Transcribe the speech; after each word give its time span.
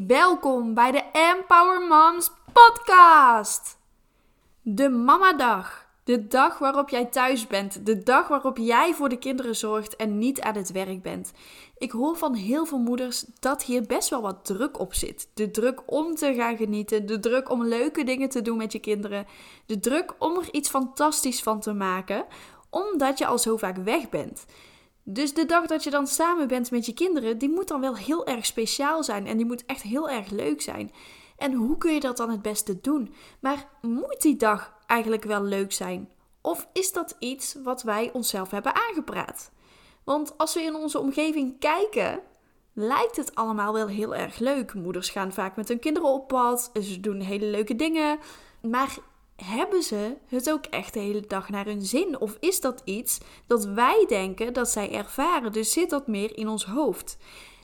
Welkom 0.00 0.74
bij 0.74 0.90
de 0.90 1.02
Empower 1.12 1.86
Moms 1.88 2.30
podcast. 2.52 3.78
De 4.62 4.88
Mamadag. 4.88 5.86
De 6.04 6.26
dag 6.28 6.58
waarop 6.58 6.88
jij 6.88 7.04
thuis 7.04 7.46
bent. 7.46 7.86
De 7.86 8.02
dag 8.02 8.28
waarop 8.28 8.56
jij 8.56 8.94
voor 8.94 9.08
de 9.08 9.18
kinderen 9.18 9.56
zorgt 9.56 9.96
en 9.96 10.18
niet 10.18 10.40
aan 10.40 10.54
het 10.54 10.72
werk 10.72 11.02
bent. 11.02 11.32
Ik 11.78 11.90
hoor 11.90 12.16
van 12.16 12.34
heel 12.34 12.66
veel 12.66 12.78
moeders 12.78 13.24
dat 13.40 13.62
hier 13.62 13.82
best 13.82 14.08
wel 14.08 14.22
wat 14.22 14.44
druk 14.44 14.80
op 14.80 14.94
zit. 14.94 15.30
De 15.34 15.50
druk 15.50 15.82
om 15.86 16.14
te 16.14 16.34
gaan 16.34 16.56
genieten. 16.56 17.06
De 17.06 17.20
druk 17.20 17.50
om 17.50 17.64
leuke 17.64 18.04
dingen 18.04 18.28
te 18.28 18.42
doen 18.42 18.56
met 18.56 18.72
je 18.72 18.78
kinderen. 18.78 19.26
De 19.66 19.80
druk 19.80 20.14
om 20.18 20.36
er 20.36 20.48
iets 20.52 20.68
fantastisch 20.68 21.42
van 21.42 21.60
te 21.60 21.72
maken. 21.72 22.24
Omdat 22.70 23.18
je 23.18 23.26
al 23.26 23.38
zo 23.38 23.56
vaak 23.56 23.76
weg 23.76 24.08
bent. 24.08 24.44
Dus 25.04 25.34
de 25.34 25.46
dag 25.46 25.66
dat 25.66 25.84
je 25.84 25.90
dan 25.90 26.06
samen 26.06 26.48
bent 26.48 26.70
met 26.70 26.86
je 26.86 26.94
kinderen, 26.94 27.38
die 27.38 27.50
moet 27.50 27.68
dan 27.68 27.80
wel 27.80 27.96
heel 27.96 28.26
erg 28.26 28.46
speciaal 28.46 29.04
zijn 29.04 29.26
en 29.26 29.36
die 29.36 29.46
moet 29.46 29.66
echt 29.66 29.82
heel 29.82 30.10
erg 30.10 30.30
leuk 30.30 30.60
zijn. 30.60 30.90
En 31.36 31.52
hoe 31.52 31.78
kun 31.78 31.94
je 31.94 32.00
dat 32.00 32.16
dan 32.16 32.30
het 32.30 32.42
beste 32.42 32.80
doen? 32.80 33.14
Maar 33.40 33.68
moet 33.80 34.22
die 34.22 34.36
dag 34.36 34.74
eigenlijk 34.86 35.24
wel 35.24 35.42
leuk 35.42 35.72
zijn? 35.72 36.08
Of 36.40 36.68
is 36.72 36.92
dat 36.92 37.16
iets 37.18 37.56
wat 37.62 37.82
wij 37.82 38.10
onszelf 38.12 38.50
hebben 38.50 38.74
aangepraat? 38.74 39.50
Want 40.04 40.38
als 40.38 40.54
we 40.54 40.62
in 40.62 40.74
onze 40.74 40.98
omgeving 40.98 41.58
kijken, 41.58 42.20
lijkt 42.72 43.16
het 43.16 43.34
allemaal 43.34 43.72
wel 43.72 43.88
heel 43.88 44.14
erg 44.14 44.38
leuk. 44.38 44.74
Moeders 44.74 45.10
gaan 45.10 45.32
vaak 45.32 45.56
met 45.56 45.68
hun 45.68 45.78
kinderen 45.78 46.08
op 46.08 46.28
pad, 46.28 46.70
ze 46.82 47.00
doen 47.00 47.20
hele 47.20 47.46
leuke 47.46 47.76
dingen. 47.76 48.18
Maar 48.62 48.98
hebben 49.36 49.82
ze 49.82 50.16
het 50.26 50.50
ook 50.50 50.64
echt 50.66 50.94
de 50.94 51.00
hele 51.00 51.26
dag 51.26 51.48
naar 51.48 51.64
hun 51.64 51.82
zin? 51.82 52.20
Of 52.20 52.36
is 52.40 52.60
dat 52.60 52.82
iets 52.84 53.18
dat 53.46 53.64
wij 53.64 54.04
denken 54.08 54.52
dat 54.52 54.68
zij 54.68 54.92
ervaren? 54.92 55.52
Dus 55.52 55.72
zit 55.72 55.90
dat 55.90 56.06
meer 56.06 56.36
in 56.36 56.48
ons 56.48 56.64
hoofd? 56.64 57.16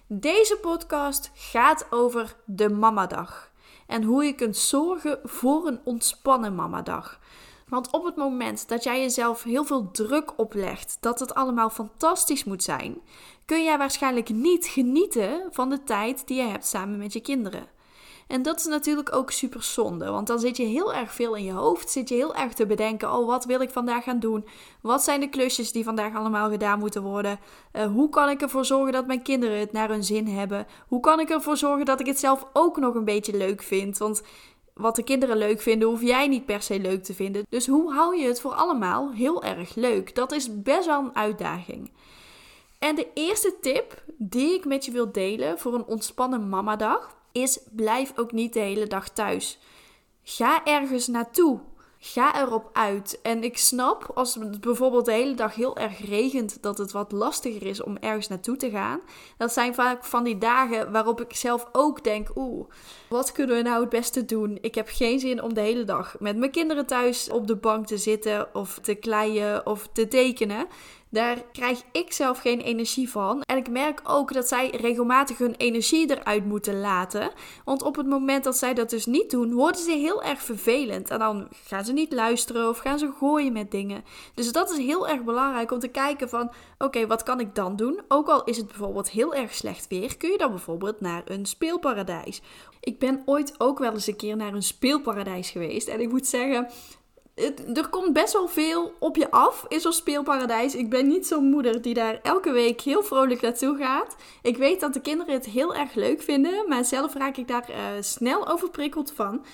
Deze 0.06 0.58
podcast 0.60 1.30
gaat 1.34 1.86
over 1.90 2.36
de 2.44 2.68
mamadag. 2.68 3.50
En 3.86 4.02
hoe 4.02 4.24
je 4.24 4.34
kunt 4.34 4.56
zorgen 4.56 5.18
voor 5.24 5.66
een 5.66 5.80
ontspannen 5.84 6.54
mamadag. 6.54 7.20
Want 7.68 7.90
op 7.90 8.04
het 8.04 8.16
moment 8.16 8.68
dat 8.68 8.84
jij 8.84 9.00
jezelf 9.00 9.42
heel 9.42 9.64
veel 9.64 9.90
druk 9.90 10.32
oplegt 10.36 10.96
dat 11.00 11.20
het 11.20 11.34
allemaal 11.34 11.70
fantastisch 11.70 12.44
moet 12.44 12.62
zijn, 12.62 13.00
kun 13.44 13.64
jij 13.64 13.78
waarschijnlijk 13.78 14.28
niet 14.28 14.66
genieten 14.66 15.48
van 15.50 15.68
de 15.70 15.84
tijd 15.84 16.26
die 16.26 16.36
je 16.36 16.48
hebt 16.48 16.66
samen 16.66 16.98
met 16.98 17.12
je 17.12 17.20
kinderen. 17.20 17.66
En 18.28 18.42
dat 18.42 18.58
is 18.58 18.64
natuurlijk 18.64 19.14
ook 19.14 19.30
super 19.30 19.62
zonde, 19.62 20.10
want 20.10 20.26
dan 20.26 20.38
zit 20.38 20.56
je 20.56 20.62
heel 20.62 20.94
erg 20.94 21.12
veel 21.14 21.34
in 21.34 21.44
je 21.44 21.52
hoofd, 21.52 21.90
zit 21.90 22.08
je 22.08 22.14
heel 22.14 22.34
erg 22.34 22.52
te 22.52 22.66
bedenken, 22.66 23.12
oh 23.12 23.26
wat 23.26 23.44
wil 23.44 23.60
ik 23.60 23.70
vandaag 23.70 24.04
gaan 24.04 24.18
doen? 24.18 24.46
Wat 24.80 25.02
zijn 25.02 25.20
de 25.20 25.28
klusjes 25.28 25.72
die 25.72 25.84
vandaag 25.84 26.14
allemaal 26.14 26.50
gedaan 26.50 26.78
moeten 26.78 27.02
worden? 27.02 27.38
Uh, 27.72 27.86
hoe 27.86 28.08
kan 28.08 28.28
ik 28.28 28.42
ervoor 28.42 28.64
zorgen 28.64 28.92
dat 28.92 29.06
mijn 29.06 29.22
kinderen 29.22 29.58
het 29.58 29.72
naar 29.72 29.88
hun 29.88 30.04
zin 30.04 30.26
hebben? 30.26 30.66
Hoe 30.88 31.00
kan 31.00 31.20
ik 31.20 31.30
ervoor 31.30 31.56
zorgen 31.56 31.84
dat 31.84 32.00
ik 32.00 32.06
het 32.06 32.18
zelf 32.18 32.46
ook 32.52 32.76
nog 32.76 32.94
een 32.94 33.04
beetje 33.04 33.36
leuk 33.36 33.62
vind? 33.62 33.98
Want 33.98 34.22
wat 34.74 34.96
de 34.96 35.02
kinderen 35.02 35.36
leuk 35.36 35.60
vinden, 35.60 35.88
hoef 35.88 36.02
jij 36.02 36.28
niet 36.28 36.46
per 36.46 36.62
se 36.62 36.80
leuk 36.80 37.02
te 37.02 37.14
vinden. 37.14 37.46
Dus 37.48 37.66
hoe 37.66 37.92
hou 37.92 38.16
je 38.16 38.26
het 38.26 38.40
voor 38.40 38.52
allemaal 38.52 39.12
heel 39.12 39.42
erg 39.42 39.74
leuk? 39.74 40.14
Dat 40.14 40.32
is 40.32 40.62
best 40.62 40.86
wel 40.86 41.00
een 41.00 41.16
uitdaging. 41.16 41.90
En 42.78 42.94
de 42.94 43.06
eerste 43.14 43.54
tip 43.60 44.02
die 44.16 44.54
ik 44.54 44.64
met 44.64 44.84
je 44.84 44.90
wil 44.90 45.12
delen 45.12 45.58
voor 45.58 45.74
een 45.74 45.84
ontspannen 45.84 46.48
mamadag 46.48 47.16
is 47.42 47.58
blijf 47.70 48.12
ook 48.16 48.32
niet 48.32 48.52
de 48.52 48.60
hele 48.60 48.86
dag 48.86 49.08
thuis. 49.08 49.58
Ga 50.22 50.64
ergens 50.64 51.06
naartoe. 51.06 51.60
Ga 52.00 52.42
erop 52.42 52.70
uit. 52.72 53.18
En 53.22 53.42
ik 53.44 53.58
snap 53.58 54.10
als 54.14 54.34
het 54.34 54.60
bijvoorbeeld 54.60 55.04
de 55.04 55.12
hele 55.12 55.34
dag 55.34 55.54
heel 55.54 55.76
erg 55.76 56.08
regent, 56.08 56.62
dat 56.62 56.78
het 56.78 56.92
wat 56.92 57.12
lastiger 57.12 57.66
is 57.66 57.82
om 57.82 57.96
ergens 57.96 58.28
naartoe 58.28 58.56
te 58.56 58.70
gaan. 58.70 59.00
Dat 59.36 59.52
zijn 59.52 59.74
vaak 59.74 60.04
van 60.04 60.24
die 60.24 60.38
dagen 60.38 60.92
waarop 60.92 61.20
ik 61.20 61.34
zelf 61.34 61.68
ook 61.72 62.04
denk: 62.04 62.28
oeh, 62.36 62.68
wat 63.08 63.32
kunnen 63.32 63.56
we 63.56 63.62
nou 63.62 63.80
het 63.80 63.88
beste 63.88 64.24
doen? 64.24 64.58
Ik 64.60 64.74
heb 64.74 64.88
geen 64.90 65.20
zin 65.20 65.42
om 65.42 65.54
de 65.54 65.60
hele 65.60 65.84
dag 65.84 66.16
met 66.18 66.36
mijn 66.36 66.50
kinderen 66.50 66.86
thuis 66.86 67.30
op 67.30 67.46
de 67.46 67.56
bank 67.56 67.86
te 67.86 67.98
zitten 67.98 68.54
of 68.54 68.78
te 68.78 68.94
kleien 68.94 69.66
of 69.66 69.88
te 69.92 70.08
tekenen. 70.08 70.66
Daar 71.10 71.42
krijg 71.52 71.82
ik 71.92 72.12
zelf 72.12 72.38
geen 72.38 72.60
energie 72.60 73.10
van. 73.10 73.42
En 73.42 73.56
ik 73.56 73.70
merk 73.70 74.00
ook 74.04 74.32
dat 74.32 74.48
zij 74.48 74.70
regelmatig 74.70 75.38
hun 75.38 75.54
energie 75.54 76.10
eruit 76.10 76.44
moeten 76.44 76.80
laten. 76.80 77.30
Want 77.64 77.82
op 77.82 77.96
het 77.96 78.06
moment 78.06 78.44
dat 78.44 78.56
zij 78.56 78.74
dat 78.74 78.90
dus 78.90 79.06
niet 79.06 79.30
doen, 79.30 79.52
worden 79.52 79.80
ze 79.80 79.90
heel 79.90 80.22
erg 80.22 80.42
vervelend. 80.42 81.10
En 81.10 81.18
dan 81.18 81.48
gaan 81.64 81.84
ze 81.84 81.92
niet 81.92 82.12
luisteren 82.12 82.68
of 82.68 82.78
gaan 82.78 82.98
ze 82.98 83.12
gooien 83.18 83.52
met 83.52 83.70
dingen. 83.70 84.04
Dus 84.34 84.52
dat 84.52 84.70
is 84.70 84.78
heel 84.78 85.08
erg 85.08 85.24
belangrijk 85.24 85.70
om 85.70 85.78
te 85.78 85.88
kijken 85.88 86.28
van... 86.28 86.50
Oké, 86.78 87.06
wat 87.06 87.22
kan 87.22 87.40
ik 87.40 87.54
dan 87.54 87.76
doen? 87.76 88.00
Ook 88.08 88.28
al 88.28 88.44
is 88.44 88.56
het 88.56 88.66
bijvoorbeeld 88.66 89.10
heel 89.10 89.34
erg 89.34 89.54
slecht 89.54 89.88
weer, 89.88 90.16
kun 90.16 90.30
je 90.30 90.38
dan 90.38 90.50
bijvoorbeeld 90.50 91.00
naar 91.00 91.22
een 91.24 91.46
speelparadijs. 91.46 92.42
Ik 92.80 92.98
ben 92.98 93.22
ooit 93.24 93.54
ook 93.58 93.78
wel 93.78 93.92
eens 93.92 94.06
een 94.06 94.16
keer 94.16 94.36
naar 94.36 94.54
een 94.54 94.62
speelparadijs 94.62 95.50
geweest. 95.50 95.88
En 95.88 96.00
ik 96.00 96.10
moet 96.10 96.26
zeggen, 96.26 96.68
er 97.74 97.88
komt 97.88 98.12
best 98.12 98.32
wel 98.32 98.48
veel 98.48 98.92
op 98.98 99.16
je 99.16 99.30
af 99.30 99.64
in 99.68 99.80
zo'n 99.80 99.92
speelparadijs. 99.92 100.74
Ik 100.74 100.90
ben 100.90 101.08
niet 101.08 101.26
zo'n 101.26 101.50
moeder 101.50 101.82
die 101.82 101.94
daar 101.94 102.20
elke 102.22 102.52
week 102.52 102.80
heel 102.80 103.02
vrolijk 103.02 103.40
naartoe 103.40 103.76
gaat. 103.76 104.16
Ik 104.42 104.56
weet 104.56 104.80
dat 104.80 104.92
de 104.92 105.00
kinderen 105.00 105.34
het 105.34 105.46
heel 105.46 105.74
erg 105.74 105.94
leuk 105.94 106.22
vinden, 106.22 106.68
maar 106.68 106.84
zelf 106.84 107.14
raak 107.14 107.36
ik 107.36 107.48
daar 107.48 107.70
uh, 107.70 107.76
snel 108.00 108.48
overprikkeld 108.48 109.12
van. 109.12 109.44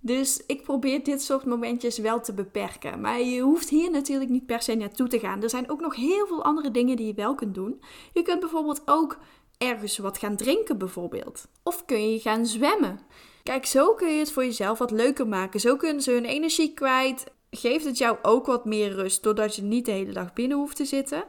Dus 0.00 0.42
ik 0.46 0.62
probeer 0.62 1.04
dit 1.04 1.22
soort 1.22 1.44
momentjes 1.44 1.98
wel 1.98 2.20
te 2.20 2.32
beperken. 2.34 3.00
Maar 3.00 3.20
je 3.20 3.40
hoeft 3.40 3.68
hier 3.68 3.90
natuurlijk 3.90 4.30
niet 4.30 4.46
per 4.46 4.62
se 4.62 4.74
naartoe 4.74 5.08
te 5.08 5.18
gaan. 5.18 5.42
Er 5.42 5.50
zijn 5.50 5.70
ook 5.70 5.80
nog 5.80 5.96
heel 5.96 6.26
veel 6.26 6.44
andere 6.44 6.70
dingen 6.70 6.96
die 6.96 7.06
je 7.06 7.14
wel 7.14 7.34
kunt 7.34 7.54
doen. 7.54 7.80
Je 8.12 8.22
kunt 8.22 8.40
bijvoorbeeld 8.40 8.82
ook 8.84 9.18
ergens 9.58 9.98
wat 9.98 10.18
gaan 10.18 10.36
drinken, 10.36 10.78
bijvoorbeeld. 10.78 11.48
Of 11.62 11.84
kun 11.84 12.10
je 12.10 12.20
gaan 12.20 12.46
zwemmen. 12.46 13.00
Kijk, 13.44 13.66
zo 13.66 13.94
kun 13.94 14.08
je 14.12 14.18
het 14.18 14.32
voor 14.32 14.44
jezelf 14.44 14.78
wat 14.78 14.90
leuker 14.90 15.28
maken. 15.28 15.60
Zo 15.60 15.76
kunnen 15.76 16.02
ze 16.02 16.10
hun 16.10 16.24
energie 16.24 16.74
kwijt. 16.74 17.24
Geeft 17.50 17.84
het 17.84 17.98
jou 17.98 18.16
ook 18.22 18.46
wat 18.46 18.64
meer 18.64 18.92
rust, 18.92 19.22
doordat 19.22 19.56
je 19.56 19.62
niet 19.62 19.84
de 19.84 19.90
hele 19.90 20.12
dag 20.12 20.32
binnen 20.32 20.56
hoeft 20.56 20.76
te 20.76 20.84
zitten. 20.84 21.24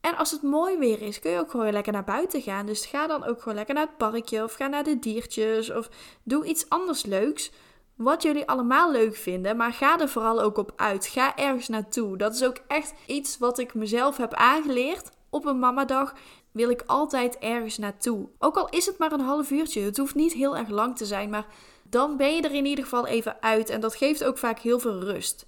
En 0.00 0.16
als 0.16 0.30
het 0.30 0.42
mooi 0.42 0.78
weer 0.78 1.02
is, 1.02 1.18
kun 1.18 1.30
je 1.30 1.38
ook 1.38 1.50
gewoon 1.50 1.72
lekker 1.72 1.92
naar 1.92 2.04
buiten 2.04 2.42
gaan. 2.42 2.66
Dus 2.66 2.86
ga 2.86 3.06
dan 3.06 3.24
ook 3.24 3.42
gewoon 3.42 3.54
lekker 3.54 3.74
naar 3.74 3.86
het 3.86 3.96
parkje 3.96 4.42
of 4.42 4.54
ga 4.54 4.66
naar 4.66 4.84
de 4.84 4.98
diertjes 4.98 5.70
of 5.70 5.88
doe 6.22 6.44
iets 6.44 6.68
anders 6.68 7.04
leuks. 7.04 7.50
Wat 7.96 8.22
jullie 8.22 8.48
allemaal 8.48 8.90
leuk 8.92 9.16
vinden, 9.16 9.56
maar 9.56 9.72
ga 9.72 10.00
er 10.00 10.08
vooral 10.08 10.40
ook 10.40 10.58
op 10.58 10.72
uit. 10.76 11.06
Ga 11.06 11.36
ergens 11.36 11.68
naartoe. 11.68 12.16
Dat 12.16 12.34
is 12.34 12.44
ook 12.44 12.58
echt 12.66 12.94
iets 13.06 13.38
wat 13.38 13.58
ik 13.58 13.74
mezelf 13.74 14.16
heb 14.16 14.34
aangeleerd 14.34 15.10
op 15.30 15.44
een 15.44 15.58
mamadag 15.58 16.14
wil 16.52 16.70
ik 16.70 16.82
altijd 16.86 17.38
ergens 17.38 17.78
naartoe. 17.78 18.28
Ook 18.38 18.56
al 18.56 18.68
is 18.68 18.86
het 18.86 18.98
maar 18.98 19.12
een 19.12 19.20
half 19.20 19.50
uurtje, 19.50 19.80
het 19.80 19.96
hoeft 19.96 20.14
niet 20.14 20.32
heel 20.32 20.56
erg 20.56 20.68
lang 20.68 20.96
te 20.96 21.06
zijn, 21.06 21.30
maar 21.30 21.46
dan 21.82 22.16
ben 22.16 22.34
je 22.34 22.42
er 22.42 22.54
in 22.54 22.66
ieder 22.66 22.84
geval 22.84 23.06
even 23.06 23.42
uit 23.42 23.70
en 23.70 23.80
dat 23.80 23.96
geeft 23.96 24.24
ook 24.24 24.38
vaak 24.38 24.58
heel 24.58 24.78
veel 24.78 25.00
rust. 25.00 25.46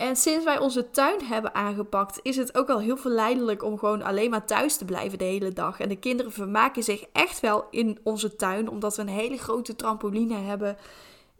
En 0.00 0.16
sinds 0.16 0.44
wij 0.44 0.58
onze 0.58 0.90
tuin 0.90 1.24
hebben 1.24 1.54
aangepakt, 1.54 2.20
is 2.22 2.36
het 2.36 2.56
ook 2.56 2.68
al 2.68 2.78
heel 2.78 2.96
verleidelijk 2.96 3.62
om 3.62 3.78
gewoon 3.78 4.02
alleen 4.02 4.30
maar 4.30 4.46
thuis 4.46 4.76
te 4.76 4.84
blijven 4.84 5.18
de 5.18 5.24
hele 5.24 5.52
dag. 5.52 5.80
En 5.80 5.88
de 5.88 5.96
kinderen 5.96 6.32
vermaken 6.32 6.82
zich 6.82 7.04
echt 7.12 7.40
wel 7.40 7.64
in 7.70 7.98
onze 8.02 8.36
tuin, 8.36 8.68
omdat 8.68 8.96
we 8.96 9.02
een 9.02 9.08
hele 9.08 9.36
grote 9.36 9.76
trampoline 9.76 10.34
hebben. 10.34 10.76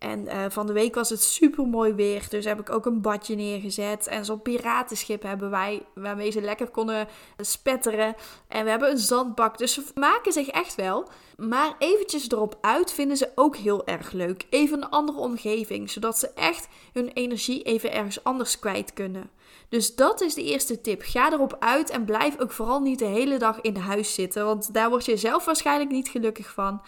En 0.00 0.24
uh, 0.24 0.44
van 0.48 0.66
de 0.66 0.72
week 0.72 0.94
was 0.94 1.10
het 1.10 1.22
super 1.22 1.66
mooi 1.66 1.92
weer. 1.92 2.26
Dus 2.28 2.44
heb 2.44 2.60
ik 2.60 2.70
ook 2.70 2.86
een 2.86 3.00
badje 3.00 3.34
neergezet. 3.34 4.06
En 4.06 4.24
zo'n 4.24 4.42
piratenschip 4.42 5.22
hebben 5.22 5.50
wij. 5.50 5.82
Waarmee 5.94 6.30
ze 6.30 6.40
lekker 6.40 6.68
konden 6.68 7.08
spetteren. 7.36 8.14
En 8.48 8.64
we 8.64 8.70
hebben 8.70 8.90
een 8.90 8.98
zandbak. 8.98 9.58
Dus 9.58 9.72
ze 9.72 9.84
maken 9.94 10.32
zich 10.32 10.48
echt 10.48 10.74
wel. 10.74 11.08
Maar 11.36 11.74
eventjes 11.78 12.30
erop 12.30 12.58
uit 12.60 12.92
vinden 12.92 13.16
ze 13.16 13.30
ook 13.34 13.56
heel 13.56 13.86
erg 13.86 14.12
leuk. 14.12 14.46
Even 14.50 14.82
een 14.82 14.90
andere 14.90 15.18
omgeving. 15.18 15.90
Zodat 15.90 16.18
ze 16.18 16.30
echt 16.34 16.68
hun 16.92 17.08
energie 17.08 17.62
even 17.62 17.92
ergens 17.92 18.24
anders 18.24 18.58
kwijt 18.58 18.92
kunnen. 18.92 19.30
Dus 19.68 19.94
dat 19.94 20.20
is 20.20 20.34
de 20.34 20.44
eerste 20.44 20.80
tip. 20.80 21.02
Ga 21.04 21.32
erop 21.32 21.56
uit 21.58 21.90
en 21.90 22.04
blijf 22.04 22.38
ook 22.38 22.52
vooral 22.52 22.80
niet 22.80 22.98
de 22.98 23.04
hele 23.04 23.38
dag 23.38 23.60
in 23.60 23.76
huis 23.76 24.14
zitten. 24.14 24.44
Want 24.44 24.74
daar 24.74 24.88
word 24.88 25.04
je 25.04 25.16
zelf 25.16 25.44
waarschijnlijk 25.44 25.90
niet 25.90 26.08
gelukkig 26.08 26.52
van. 26.52 26.80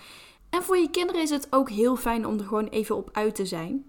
En 0.54 0.62
voor 0.62 0.78
je 0.78 0.90
kinderen 0.90 1.22
is 1.22 1.30
het 1.30 1.46
ook 1.50 1.70
heel 1.70 1.96
fijn 1.96 2.26
om 2.26 2.38
er 2.38 2.44
gewoon 2.44 2.68
even 2.68 2.96
op 2.96 3.08
uit 3.12 3.34
te 3.34 3.46
zijn. 3.46 3.84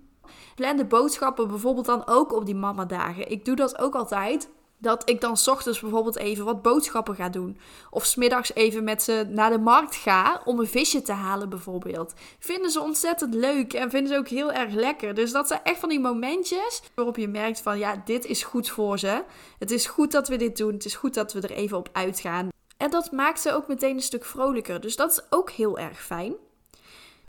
Plan 0.56 0.78
de 0.78 0.86
boodschappen 0.86 1.48
bijvoorbeeld 1.48 1.86
dan 1.86 2.08
ook 2.08 2.34
op 2.34 2.46
die 2.46 2.56
mama-dagen. 2.56 3.32
Ik 3.32 3.46
doe 3.46 3.56
dat 3.56 3.80
ook 3.80 3.96
altijd. 3.96 4.50
Dat 4.78 5.10
ik 5.10 5.22
dan 5.22 5.38
ochtends 5.46 5.80
bijvoorbeeld 5.80 6.18
even 6.18 6.46
wat 6.46 6.62
boodschappen 6.62 7.16
ga 7.16 7.30
doen. 7.30 7.58
Of 7.90 8.06
smiddags 8.06 8.54
even 8.54 8.84
met 8.84 9.04
ze 9.04 9.26
naar 9.30 9.50
de 9.50 9.60
markt 9.60 9.96
ga 9.96 10.42
om 10.46 10.60
een 10.60 10.68
visje 10.68 11.02
te 11.02 11.12
halen 11.12 11.50
bijvoorbeeld. 11.50 12.14
Vinden 12.40 12.72
ze 12.72 12.82
ontzettend 12.82 13.34
leuk 13.34 13.74
en 13.74 13.90
vinden 13.90 14.14
ze 14.14 14.18
ook 14.18 14.28
heel 14.28 14.52
erg 14.52 14.74
lekker. 14.74 15.14
Dus 15.14 15.32
dat 15.32 15.48
zijn 15.48 15.60
echt 15.64 15.80
van 15.80 15.90
die 15.90 16.00
momentjes 16.00 16.82
waarop 16.96 17.18
je 17.18 17.28
merkt 17.28 17.62
van 17.62 17.78
ja, 17.78 18.02
dit 18.06 18.26
is 18.26 18.44
goed 18.44 18.70
voor 18.70 19.00
ze. 19.00 19.24
Het 19.60 19.72
is 19.72 19.86
goed 19.86 20.12
dat 20.12 20.28
we 20.28 20.36
dit 20.36 20.58
doen. 20.58 20.74
Het 20.74 20.86
is 20.86 20.96
goed 20.96 21.14
dat 21.14 21.34
we 21.34 21.42
er 21.42 21.52
even 21.52 21.78
op 21.78 21.90
uitgaan. 21.92 22.50
En 22.78 22.90
dat 22.90 23.12
maakt 23.12 23.40
ze 23.40 23.54
ook 23.54 23.68
meteen 23.68 23.96
een 23.96 24.02
stuk 24.02 24.26
vrolijker. 24.26 24.82
Dus 24.82 24.96
dat 24.96 25.12
is 25.12 25.22
ook 25.30 25.52
heel 25.52 25.78
erg 25.78 26.04
fijn. 26.04 26.36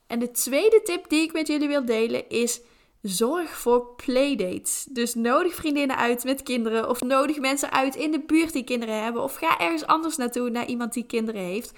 En 0.07 0.19
de 0.19 0.31
tweede 0.31 0.81
tip 0.83 1.09
die 1.09 1.23
ik 1.23 1.33
met 1.33 1.47
jullie 1.47 1.69
wil 1.69 1.85
delen 1.85 2.29
is 2.29 2.61
zorg 3.03 3.59
voor 3.59 3.95
playdates. 3.95 4.87
Dus 4.91 5.15
nodig 5.15 5.55
vriendinnen 5.55 5.97
uit 5.97 6.25
met 6.25 6.43
kinderen 6.43 6.89
of 6.89 7.01
nodig 7.01 7.39
mensen 7.39 7.73
uit 7.73 7.97
in 7.97 8.11
de 8.11 8.21
buurt 8.21 8.53
die 8.53 8.65
kinderen 8.65 9.03
hebben 9.03 9.23
of 9.23 9.35
ga 9.35 9.59
ergens 9.59 9.87
anders 9.87 10.17
naartoe 10.17 10.51
naar 10.51 10.67
iemand 10.67 10.93
die 10.93 11.07
kinderen 11.07 11.41
heeft. 11.41 11.73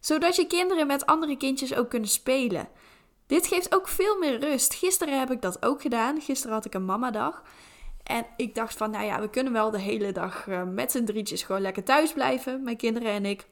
zodat 0.00 0.36
je 0.36 0.46
kinderen 0.46 0.86
met 0.86 1.06
andere 1.06 1.36
kindjes 1.36 1.74
ook 1.74 1.90
kunnen 1.90 2.08
spelen. 2.08 2.68
Dit 3.26 3.46
geeft 3.46 3.74
ook 3.74 3.88
veel 3.88 4.18
meer 4.18 4.40
rust. 4.40 4.74
Gisteren 4.74 5.18
heb 5.18 5.30
ik 5.30 5.42
dat 5.42 5.64
ook 5.64 5.80
gedaan. 5.80 6.20
Gisteren 6.20 6.54
had 6.54 6.64
ik 6.64 6.74
een 6.74 6.84
mamadag. 6.84 7.42
En 8.02 8.26
ik 8.36 8.54
dacht 8.54 8.76
van, 8.76 8.90
nou 8.90 9.04
ja, 9.04 9.20
we 9.20 9.30
kunnen 9.30 9.52
wel 9.52 9.70
de 9.70 9.78
hele 9.78 10.12
dag 10.12 10.46
uh, 10.46 10.62
met 10.62 10.90
z'n 10.90 11.04
drietjes 11.04 11.42
gewoon 11.42 11.60
lekker 11.60 11.84
thuis 11.84 12.12
blijven, 12.12 12.62
mijn 12.62 12.76
kinderen 12.76 13.12
en 13.12 13.24
ik. 13.24 13.46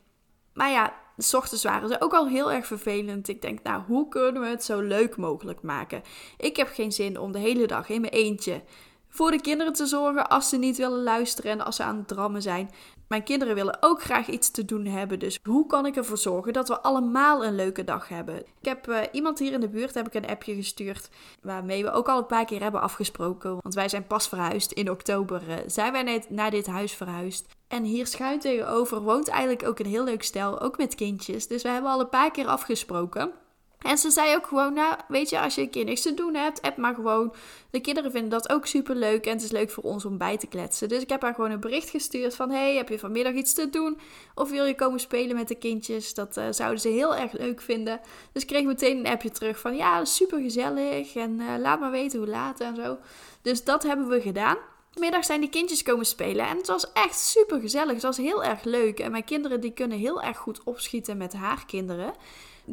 Maar 0.54 0.70
ja, 0.70 0.94
s 1.22 1.34
ochtends 1.34 1.64
waren 1.64 1.88
ze 1.88 2.00
ook 2.00 2.12
al 2.12 2.28
heel 2.28 2.52
erg 2.52 2.66
vervelend. 2.66 3.28
Ik 3.28 3.42
denk, 3.42 3.62
nou, 3.62 3.82
hoe 3.86 4.08
kunnen 4.08 4.42
we 4.42 4.48
het 4.48 4.64
zo 4.64 4.80
leuk 4.80 5.16
mogelijk 5.16 5.62
maken? 5.62 6.02
Ik 6.36 6.56
heb 6.56 6.68
geen 6.68 6.92
zin 6.92 7.18
om 7.18 7.32
de 7.32 7.38
hele 7.38 7.66
dag 7.66 7.88
in 7.88 8.00
mijn 8.00 8.12
eentje 8.12 8.62
voor 9.10 9.30
de 9.30 9.40
kinderen 9.40 9.72
te 9.72 9.86
zorgen 9.86 10.28
als 10.28 10.48
ze 10.48 10.56
niet 10.56 10.76
willen 10.76 11.02
luisteren 11.02 11.50
en 11.50 11.64
als 11.64 11.76
ze 11.76 11.82
aan 11.82 11.96
het 11.96 12.08
drammen 12.08 12.42
zijn. 12.42 12.70
Mijn 13.08 13.22
kinderen 13.22 13.54
willen 13.54 13.76
ook 13.80 14.02
graag 14.02 14.28
iets 14.28 14.50
te 14.50 14.64
doen 14.64 14.86
hebben. 14.86 15.18
Dus 15.18 15.38
hoe 15.42 15.66
kan 15.66 15.86
ik 15.86 15.96
ervoor 15.96 16.18
zorgen 16.18 16.52
dat 16.52 16.68
we 16.68 16.80
allemaal 16.80 17.44
een 17.44 17.54
leuke 17.54 17.84
dag 17.84 18.08
hebben? 18.08 18.38
Ik 18.38 18.68
heb 18.68 18.88
uh, 18.88 18.98
iemand 19.12 19.38
hier 19.38 19.52
in 19.52 19.60
de 19.60 19.68
buurt 19.68 19.94
heb 19.94 20.06
ik 20.06 20.14
een 20.14 20.30
appje 20.30 20.54
gestuurd. 20.54 21.08
Waarmee 21.42 21.84
we 21.84 21.90
ook 21.90 22.08
al 22.08 22.18
een 22.18 22.26
paar 22.26 22.44
keer 22.44 22.62
hebben 22.62 22.80
afgesproken. 22.80 23.50
Want 23.60 23.74
wij 23.74 23.88
zijn 23.88 24.06
pas 24.06 24.28
verhuisd. 24.28 24.72
In 24.72 24.90
oktober 24.90 25.42
uh, 25.48 25.54
zijn 25.66 25.92
wij 25.92 26.02
net 26.02 26.30
naar 26.30 26.50
dit 26.50 26.66
huis 26.66 26.92
verhuisd. 26.92 27.46
En 27.68 27.84
hier 27.84 28.06
schuin 28.06 28.38
tegenover 28.38 29.00
woont 29.00 29.28
eigenlijk 29.28 29.68
ook 29.68 29.78
een 29.78 29.86
heel 29.86 30.04
leuk 30.04 30.22
stel. 30.22 30.60
Ook 30.60 30.76
met 30.76 30.94
kindjes. 30.94 31.46
Dus 31.46 31.62
we 31.62 31.68
hebben 31.68 31.90
al 31.90 32.00
een 32.00 32.08
paar 32.08 32.30
keer 32.30 32.46
afgesproken. 32.46 33.32
En 33.80 33.98
ze 33.98 34.10
zei 34.10 34.36
ook 34.36 34.46
gewoon, 34.46 34.72
nou, 34.72 34.96
weet 35.08 35.30
je, 35.30 35.40
als 35.40 35.54
je 35.54 35.60
een 35.60 35.70
keer 35.70 35.84
niks 35.84 36.02
te 36.02 36.14
doen 36.14 36.34
hebt, 36.34 36.62
app 36.62 36.76
maar 36.76 36.94
gewoon. 36.94 37.34
De 37.70 37.80
kinderen 37.80 38.10
vinden 38.10 38.30
dat 38.30 38.50
ook 38.50 38.66
super 38.66 38.96
leuk 38.96 39.26
en 39.26 39.32
het 39.32 39.42
is 39.42 39.50
leuk 39.50 39.70
voor 39.70 39.84
ons 39.84 40.04
om 40.04 40.18
bij 40.18 40.36
te 40.36 40.46
kletsen. 40.46 40.88
Dus 40.88 41.02
ik 41.02 41.08
heb 41.08 41.22
haar 41.22 41.34
gewoon 41.34 41.50
een 41.50 41.60
bericht 41.60 41.90
gestuurd 41.90 42.36
van, 42.36 42.50
hey, 42.50 42.76
heb 42.76 42.88
je 42.88 42.98
vanmiddag 42.98 43.32
iets 43.32 43.52
te 43.52 43.70
doen? 43.70 43.98
Of 44.34 44.50
wil 44.50 44.64
je 44.64 44.74
komen 44.74 45.00
spelen 45.00 45.36
met 45.36 45.48
de 45.48 45.54
kindjes? 45.54 46.14
Dat 46.14 46.36
uh, 46.36 46.44
zouden 46.50 46.80
ze 46.80 46.88
heel 46.88 47.16
erg 47.16 47.32
leuk 47.32 47.60
vinden. 47.60 48.00
Dus 48.32 48.42
ik 48.42 48.48
kreeg 48.48 48.64
meteen 48.64 48.98
een 48.98 49.12
appje 49.12 49.30
terug 49.30 49.58
van, 49.58 49.76
ja, 49.76 50.04
super 50.04 50.40
gezellig 50.40 51.14
en 51.14 51.40
uh, 51.40 51.54
laat 51.58 51.80
maar 51.80 51.90
weten 51.90 52.18
hoe 52.18 52.28
laat 52.28 52.60
en 52.60 52.76
zo. 52.76 52.98
Dus 53.42 53.64
dat 53.64 53.82
hebben 53.82 54.08
we 54.08 54.20
gedaan. 54.20 54.56
Middag 54.98 55.24
zijn 55.24 55.40
die 55.40 55.50
kindjes 55.50 55.82
komen 55.82 56.06
spelen 56.06 56.46
en 56.46 56.56
het 56.56 56.66
was 56.66 56.92
echt 56.92 57.18
super 57.18 57.60
gezellig. 57.60 57.92
Het 57.92 58.02
was 58.02 58.16
heel 58.16 58.44
erg 58.44 58.64
leuk 58.64 59.00
en 59.00 59.10
mijn 59.10 59.24
kinderen 59.24 59.60
die 59.60 59.72
kunnen 59.72 59.98
heel 59.98 60.22
erg 60.22 60.36
goed 60.36 60.60
opschieten 60.64 61.16
met 61.16 61.32
haar 61.32 61.66
kinderen 61.66 62.14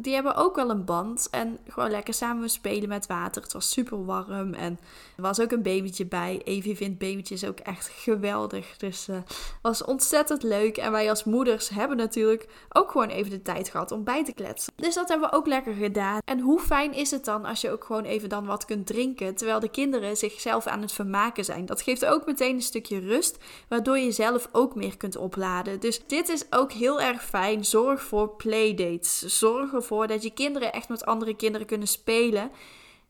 die 0.02 0.14
hebben 0.14 0.34
ook 0.36 0.56
wel 0.56 0.70
een 0.70 0.84
band. 0.84 1.28
En 1.30 1.58
gewoon 1.68 1.90
lekker 1.90 2.14
samen 2.14 2.50
spelen 2.50 2.88
met 2.88 3.06
water. 3.06 3.42
Het 3.42 3.52
was 3.52 3.70
super 3.70 4.04
warm. 4.04 4.54
En 4.54 4.78
er 5.16 5.22
was 5.22 5.40
ook 5.40 5.52
een 5.52 5.62
babytje 5.62 6.06
bij. 6.06 6.40
Evie 6.44 6.76
vindt 6.76 6.98
babytjes 6.98 7.44
ook 7.44 7.58
echt 7.58 7.88
geweldig. 7.88 8.76
Dus 8.76 9.06
het 9.06 9.16
uh, 9.16 9.22
was 9.62 9.84
ontzettend 9.84 10.42
leuk. 10.42 10.76
En 10.76 10.92
wij 10.92 11.08
als 11.10 11.24
moeders 11.24 11.68
hebben 11.68 11.96
natuurlijk 11.96 12.48
ook 12.68 12.90
gewoon 12.90 13.08
even 13.08 13.30
de 13.30 13.42
tijd 13.42 13.68
gehad 13.68 13.92
om 13.92 14.04
bij 14.04 14.24
te 14.24 14.32
kletsen. 14.32 14.72
Dus 14.76 14.94
dat 14.94 15.08
hebben 15.08 15.30
we 15.30 15.36
ook 15.36 15.46
lekker 15.46 15.74
gedaan. 15.74 16.20
En 16.24 16.40
hoe 16.40 16.60
fijn 16.60 16.92
is 16.92 17.10
het 17.10 17.24
dan 17.24 17.44
als 17.44 17.60
je 17.60 17.70
ook 17.70 17.84
gewoon 17.84 18.04
even 18.04 18.28
dan 18.28 18.46
wat 18.46 18.64
kunt 18.64 18.86
drinken. 18.86 19.34
Terwijl 19.34 19.60
de 19.60 19.70
kinderen 19.70 20.16
zichzelf 20.16 20.66
aan 20.66 20.80
het 20.80 20.92
vermaken 20.92 21.44
zijn. 21.44 21.66
Dat 21.66 21.82
geeft 21.82 22.04
ook 22.04 22.26
meteen 22.26 22.54
een 22.54 22.62
stukje 22.62 22.98
rust. 22.98 23.36
Waardoor 23.68 23.98
je 23.98 24.12
zelf 24.12 24.48
ook 24.52 24.74
meer 24.74 24.96
kunt 24.96 25.16
opladen. 25.16 25.80
Dus 25.80 26.06
dit 26.06 26.28
is 26.28 26.44
ook 26.50 26.72
heel 26.72 27.00
erg 27.00 27.24
fijn. 27.24 27.64
Zorg 27.64 28.02
voor 28.02 28.28
playdates. 28.36 29.18
Zorg 29.18 29.72
ervoor 29.72 29.87
dat 29.88 30.22
je 30.22 30.30
kinderen 30.30 30.72
echt 30.72 30.88
met 30.88 31.04
andere 31.04 31.36
kinderen 31.36 31.66
kunnen 31.66 31.88
spelen. 31.88 32.50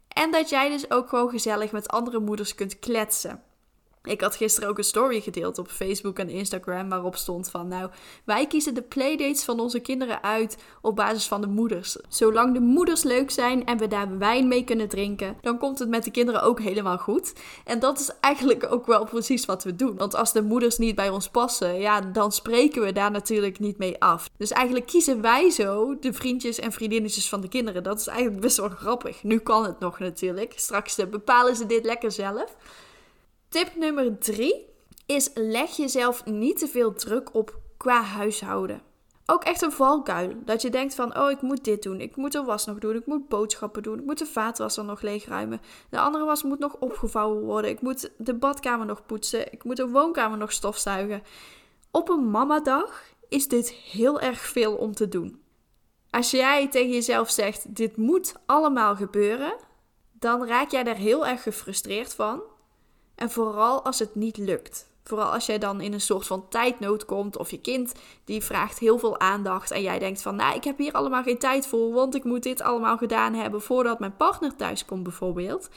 En 0.09 0.31
dat 0.31 0.49
jij 0.49 0.69
dus 0.69 0.91
ook 0.91 1.09
gewoon 1.09 1.31
gezellig 1.31 1.73
met 1.73 1.89
andere 1.89 2.19
moeders 2.19 2.55
kunt 2.55 2.79
kletsen. 2.79 3.43
Ik 4.03 4.21
had 4.21 4.37
gisteren 4.37 4.69
ook 4.69 4.79
een 4.79 4.85
story 4.85 5.21
gedeeld 5.21 5.59
op 5.59 5.69
Facebook 5.69 6.19
en 6.19 6.29
Instagram 6.29 6.89
waarop 6.89 7.17
stond 7.17 7.51
van 7.51 7.69
nou, 7.69 7.91
wij 8.25 8.47
kiezen 8.47 8.75
de 8.75 8.83
playdates 8.83 9.45
van 9.45 9.61
onze 9.61 9.81
kinderen 9.81 10.23
uit 10.23 10.59
op 10.81 10.97
basis 10.97 11.27
van 11.27 11.41
de 11.41 11.47
moeders. 11.47 11.97
Zolang 12.09 12.55
de 12.55 12.61
moeders 12.61 13.03
leuk 13.03 13.31
zijn 13.31 13.67
en 13.67 13.79
we 13.79 13.87
daar 13.87 14.19
wijn 14.19 14.49
mee 14.49 14.65
kunnen 14.65 14.89
drinken, 14.89 15.37
dan 15.41 15.59
komt 15.59 15.79
het 15.79 15.89
met 15.89 16.05
de 16.05 16.11
kinderen 16.11 16.43
ook 16.43 16.61
helemaal 16.61 16.99
goed. 16.99 17.33
En 17.65 17.79
dat 17.79 17.99
is 17.99 18.11
eigenlijk 18.21 18.73
ook 18.73 18.87
wel 18.87 19.05
precies 19.05 19.45
wat 19.45 19.65
we 19.65 19.77
doen. 19.77 19.97
Want 19.97 20.15
als 20.15 20.33
de 20.33 20.43
moeders 20.43 20.79
niet 20.79 20.95
bij 20.95 21.11
ons 21.11 21.29
passen, 21.29 21.79
ja, 21.79 22.01
dan 22.01 22.33
spreken 22.33 22.83
we 22.83 22.93
daar 22.93 23.11
natuurlijk 23.11 23.59
niet 23.59 23.79
mee 23.79 24.01
af. 24.03 24.31
Dus 24.37 24.51
eigenlijk 24.51 24.87
kiezen 24.87 25.21
wij 25.21 25.51
zo 25.51 25.99
de 25.99 26.13
vriendjes 26.13 26.59
en 26.59 26.73
vriendinnetjes 26.73 27.29
van 27.29 27.41
de 27.41 27.49
kinderen. 27.49 27.83
Dat 27.83 28.01
is 28.01 28.07
eigenlijk 28.07 28.41
best 28.41 28.57
wel 28.57 28.69
grappig. 28.69 29.23
Nu 29.23 29.39
kan 29.39 29.65
het 29.65 29.79
nog 29.81 29.99
natuurlijk. 29.99 30.53
Straks 30.57 30.99
eh, 30.99 31.07
bepalen 31.07 31.57
ze 31.57 31.67
dit 31.67 31.85
lekker 31.85 32.13
zelf. 32.13 32.57
Tip 33.49 33.77
nummer 33.77 34.19
drie 34.19 34.67
is 35.07 35.31
leg 35.35 35.77
jezelf 35.77 36.25
niet 36.25 36.59
te 36.59 36.69
veel 36.69 36.93
druk 36.93 37.35
op 37.35 37.59
qua 37.77 38.03
huishouden. 38.03 38.83
Ook 39.27 39.45
echt 39.45 39.63
een 39.63 39.73
valkuil. 39.73 40.33
Dat 40.45 40.63
je 40.63 40.71
denkt 40.71 40.95
van, 40.95 41.19
oh 41.19 41.31
ik 41.31 41.43
moet 41.43 41.65
dit 41.65 41.83
doen, 41.83 42.01
ik 42.01 42.17
moet 42.17 42.33
de 42.33 42.43
was 42.43 42.67
nog 42.67 42.79
doen, 42.79 42.95
ik 42.95 43.07
moet 43.07 43.29
boodschappen 43.29 43.83
doen, 43.83 43.99
ik 43.99 44.05
moet 44.05 44.19
de 44.19 44.27
vaatwasser 44.27 44.85
nog 44.85 45.01
leegruimen. 45.01 45.61
De 45.91 45.99
andere 45.99 46.25
was 46.25 46.43
moet 46.43 46.59
nog 46.59 46.77
opgevouwen 46.79 47.45
worden, 47.45 47.71
ik 47.71 47.81
moet 47.81 48.11
de 48.17 48.35
badkamer 48.35 48.87
nog 48.87 49.07
poetsen, 49.07 49.53
ik 49.53 49.65
moet 49.65 49.77
de 49.77 49.89
woonkamer 49.89 50.39
nog 50.39 50.53
stofzuigen. 50.53 51.23
Op 51.91 52.09
een 52.09 52.31
mamadag 52.31 53.03
is 53.29 53.49
dit 53.49 53.71
heel 53.71 54.21
erg 54.21 54.41
veel 54.41 54.75
om 54.75 54.95
te 54.95 55.09
doen. 55.09 55.43
Als 56.11 56.31
jij 56.31 56.69
tegen 56.69 56.93
jezelf 56.93 57.31
zegt, 57.31 57.77
dit 57.77 57.97
moet 57.97 58.35
allemaal 58.47 58.97
gebeuren, 58.97 59.57
dan 60.13 60.47
raak 60.47 60.71
jij 60.71 60.83
daar 60.83 60.97
heel 60.97 61.27
erg 61.27 61.43
gefrustreerd 61.43 62.15
van. 62.15 62.43
En 63.19 63.31
vooral 63.31 63.85
als 63.85 63.99
het 63.99 64.15
niet 64.15 64.37
lukt. 64.37 64.87
Vooral 65.05 65.33
als 65.33 65.47
jij 65.47 65.59
dan 65.59 65.81
in 65.81 65.93
een 65.93 66.01
soort 66.01 66.27
van 66.27 66.49
tijdnood 66.49 67.05
komt 67.05 67.37
of 67.37 67.51
je 67.51 67.61
kind 67.61 67.93
die 68.25 68.43
vraagt 68.43 68.79
heel 68.79 68.99
veel 68.99 69.21
aandacht 69.21 69.71
en 69.71 69.83
jij 69.83 69.99
denkt 69.99 70.23
van 70.23 70.37
nou 70.37 70.57
ik 70.57 70.65
heb 70.65 70.79
hier 70.79 70.93
allemaal 70.93 71.23
geen 71.23 71.39
tijd 71.39 71.67
voor 71.67 71.93
want 71.93 72.15
ik 72.15 72.25
moet 72.25 72.43
dit 72.43 72.63
allemaal 72.63 72.97
gedaan 72.97 73.35
hebben 73.35 73.63
voordat 73.63 73.99
mijn 73.99 74.17
partner 74.17 74.57
thuis 74.57 74.85
komt 74.85 75.03
bijvoorbeeld. 75.03 75.69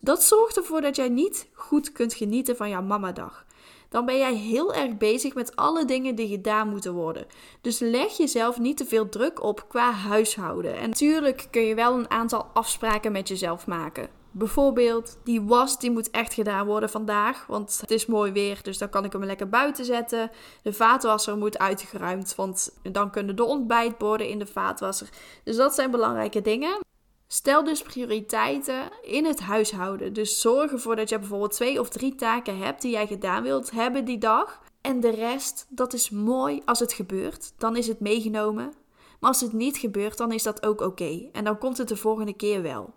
Dat 0.00 0.22
zorgt 0.22 0.56
ervoor 0.56 0.80
dat 0.80 0.96
jij 0.96 1.08
niet 1.08 1.48
goed 1.52 1.92
kunt 1.92 2.14
genieten 2.14 2.56
van 2.56 2.68
jouw 2.68 2.82
mamadag. 2.82 3.44
Dan 3.88 4.06
ben 4.06 4.18
jij 4.18 4.34
heel 4.34 4.74
erg 4.74 4.96
bezig 4.96 5.34
met 5.34 5.56
alle 5.56 5.84
dingen 5.84 6.14
die 6.14 6.28
gedaan 6.28 6.68
moeten 6.68 6.92
worden. 6.92 7.26
Dus 7.60 7.78
leg 7.78 8.16
jezelf 8.16 8.58
niet 8.58 8.76
te 8.76 8.84
veel 8.84 9.08
druk 9.08 9.42
op 9.42 9.68
qua 9.68 9.92
huishouden. 9.92 10.76
En 10.76 10.88
natuurlijk 10.88 11.46
kun 11.50 11.62
je 11.62 11.74
wel 11.74 11.94
een 11.94 12.10
aantal 12.10 12.46
afspraken 12.52 13.12
met 13.12 13.28
jezelf 13.28 13.66
maken. 13.66 14.23
Bijvoorbeeld, 14.36 15.18
die 15.24 15.42
was 15.42 15.78
die 15.78 15.90
moet 15.90 16.10
echt 16.10 16.34
gedaan 16.34 16.66
worden 16.66 16.90
vandaag, 16.90 17.46
want 17.46 17.78
het 17.80 17.90
is 17.90 18.06
mooi 18.06 18.32
weer, 18.32 18.58
dus 18.62 18.78
dan 18.78 18.88
kan 18.88 19.04
ik 19.04 19.12
hem 19.12 19.24
lekker 19.24 19.48
buiten 19.48 19.84
zetten. 19.84 20.30
De 20.62 20.72
vaatwasser 20.72 21.36
moet 21.36 21.58
uitgeruimd, 21.58 22.34
want 22.34 22.78
dan 22.82 23.10
kunnen 23.10 23.36
de 23.36 23.44
ontbijtborden 23.44 24.28
in 24.28 24.38
de 24.38 24.46
vaatwasser. 24.46 25.08
Dus 25.44 25.56
dat 25.56 25.74
zijn 25.74 25.90
belangrijke 25.90 26.40
dingen. 26.40 26.78
Stel 27.26 27.64
dus 27.64 27.82
prioriteiten 27.82 28.90
in 29.02 29.24
het 29.24 29.40
huishouden. 29.40 30.12
Dus 30.12 30.40
zorg 30.40 30.72
ervoor 30.72 30.96
dat 30.96 31.08
je 31.08 31.18
bijvoorbeeld 31.18 31.52
twee 31.52 31.80
of 31.80 31.88
drie 31.88 32.14
taken 32.14 32.58
hebt 32.58 32.82
die 32.82 32.90
jij 32.90 33.06
gedaan 33.06 33.42
wilt 33.42 33.70
hebben 33.70 34.04
die 34.04 34.18
dag. 34.18 34.62
En 34.80 35.00
de 35.00 35.10
rest, 35.10 35.66
dat 35.68 35.92
is 35.92 36.10
mooi 36.10 36.62
als 36.64 36.78
het 36.78 36.92
gebeurt. 36.92 37.52
Dan 37.58 37.76
is 37.76 37.86
het 37.86 38.00
meegenomen. 38.00 38.74
Maar 39.20 39.30
als 39.30 39.40
het 39.40 39.52
niet 39.52 39.76
gebeurt, 39.76 40.16
dan 40.16 40.32
is 40.32 40.42
dat 40.42 40.66
ook 40.66 40.80
oké. 40.80 41.28
En 41.32 41.44
dan 41.44 41.58
komt 41.58 41.78
het 41.78 41.88
de 41.88 41.96
volgende 41.96 42.34
keer 42.36 42.62
wel. 42.62 42.94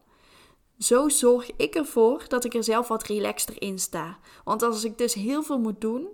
Zo 0.78 1.10
zorg 1.10 1.52
ik 1.56 1.76
ervoor 1.76 2.26
dat 2.28 2.44
ik 2.44 2.54
er 2.54 2.64
zelf 2.64 2.88
wat 2.88 3.04
relaxter 3.04 3.62
in 3.62 3.80
sta. 3.80 4.20
Want 4.44 4.64
als 4.64 4.84
ik 4.84 4.98
dus 4.98 5.14
heel 5.14 5.44
veel 5.44 5.60
moet 5.60 5.82
doen, 5.82 6.08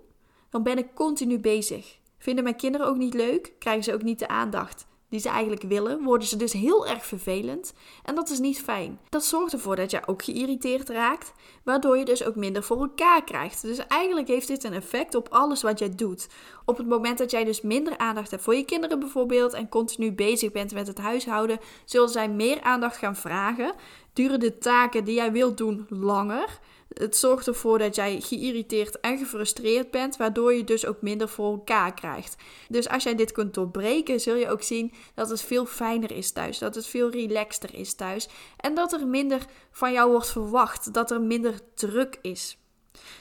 dan 0.50 0.62
ben 0.62 0.78
ik 0.78 0.94
continu 0.94 1.38
bezig. 1.38 1.98
Vinden 2.18 2.44
mijn 2.44 2.56
kinderen 2.56 2.86
ook 2.86 2.96
niet 2.96 3.14
leuk, 3.14 3.52
krijgen 3.58 3.84
ze 3.84 3.92
ook 3.92 4.02
niet 4.02 4.18
de 4.18 4.28
aandacht 4.28 4.86
die 5.08 5.20
ze 5.20 5.28
eigenlijk 5.28 5.62
willen, 5.62 6.02
worden 6.02 6.28
ze 6.28 6.36
dus 6.36 6.52
heel 6.52 6.86
erg 6.86 7.06
vervelend 7.06 7.72
en 8.02 8.14
dat 8.14 8.30
is 8.30 8.38
niet 8.38 8.62
fijn. 8.62 9.00
Dat 9.08 9.24
zorgt 9.24 9.52
ervoor 9.52 9.76
dat 9.76 9.90
je 9.90 10.06
ook 10.06 10.22
geïrriteerd 10.22 10.88
raakt, 10.88 11.32
waardoor 11.64 11.98
je 11.98 12.04
dus 12.04 12.24
ook 12.24 12.36
minder 12.36 12.62
voor 12.62 12.80
elkaar 12.80 13.24
krijgt. 13.24 13.62
Dus 13.62 13.86
eigenlijk 13.86 14.28
heeft 14.28 14.48
dit 14.48 14.64
een 14.64 14.72
effect 14.72 15.14
op 15.14 15.28
alles 15.28 15.62
wat 15.62 15.78
jij 15.78 15.94
doet. 15.94 16.28
Op 16.64 16.76
het 16.76 16.88
moment 16.88 17.18
dat 17.18 17.30
jij 17.30 17.44
dus 17.44 17.60
minder 17.60 17.98
aandacht 17.98 18.30
hebt 18.30 18.42
voor 18.42 18.54
je 18.54 18.64
kinderen 18.64 18.98
bijvoorbeeld 18.98 19.52
en 19.52 19.68
continu 19.68 20.12
bezig 20.12 20.52
bent 20.52 20.74
met 20.74 20.86
het 20.86 20.98
huishouden, 20.98 21.58
zullen 21.84 22.08
zij 22.08 22.28
meer 22.28 22.62
aandacht 22.62 22.96
gaan 22.96 23.16
vragen. 23.16 23.74
Duren 24.12 24.40
de 24.40 24.58
taken 24.58 25.04
die 25.04 25.14
jij 25.14 25.32
wilt 25.32 25.56
doen 25.56 25.86
langer? 25.88 26.60
Het 26.94 27.16
zorgt 27.16 27.46
ervoor 27.46 27.78
dat 27.78 27.94
jij 27.94 28.20
geïrriteerd 28.20 29.00
en 29.00 29.18
gefrustreerd 29.18 29.90
bent, 29.90 30.16
waardoor 30.16 30.54
je 30.54 30.64
dus 30.64 30.86
ook 30.86 31.02
minder 31.02 31.28
voor 31.28 31.50
elkaar 31.50 31.94
krijgt. 31.94 32.36
Dus 32.68 32.88
als 32.88 33.02
jij 33.02 33.14
dit 33.14 33.32
kunt 33.32 33.54
doorbreken, 33.54 34.20
zul 34.20 34.34
je 34.34 34.50
ook 34.50 34.62
zien 34.62 34.92
dat 35.14 35.28
het 35.28 35.42
veel 35.42 35.66
fijner 35.66 36.12
is 36.12 36.32
thuis, 36.32 36.58
dat 36.58 36.74
het 36.74 36.86
veel 36.86 37.10
relaxter 37.10 37.74
is 37.74 37.94
thuis 37.94 38.28
en 38.56 38.74
dat 38.74 38.92
er 38.92 39.06
minder 39.06 39.46
van 39.70 39.92
jou 39.92 40.10
wordt 40.10 40.30
verwacht, 40.30 40.94
dat 40.94 41.10
er 41.10 41.20
minder 41.20 41.60
druk 41.74 42.18
is. 42.22 42.58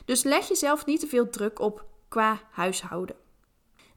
Dus 0.05 0.23
leg 0.23 0.47
jezelf 0.47 0.85
niet 0.85 0.99
te 0.99 1.07
veel 1.07 1.29
druk 1.29 1.59
op 1.59 1.85
qua 2.07 2.41
huishouden. 2.51 3.15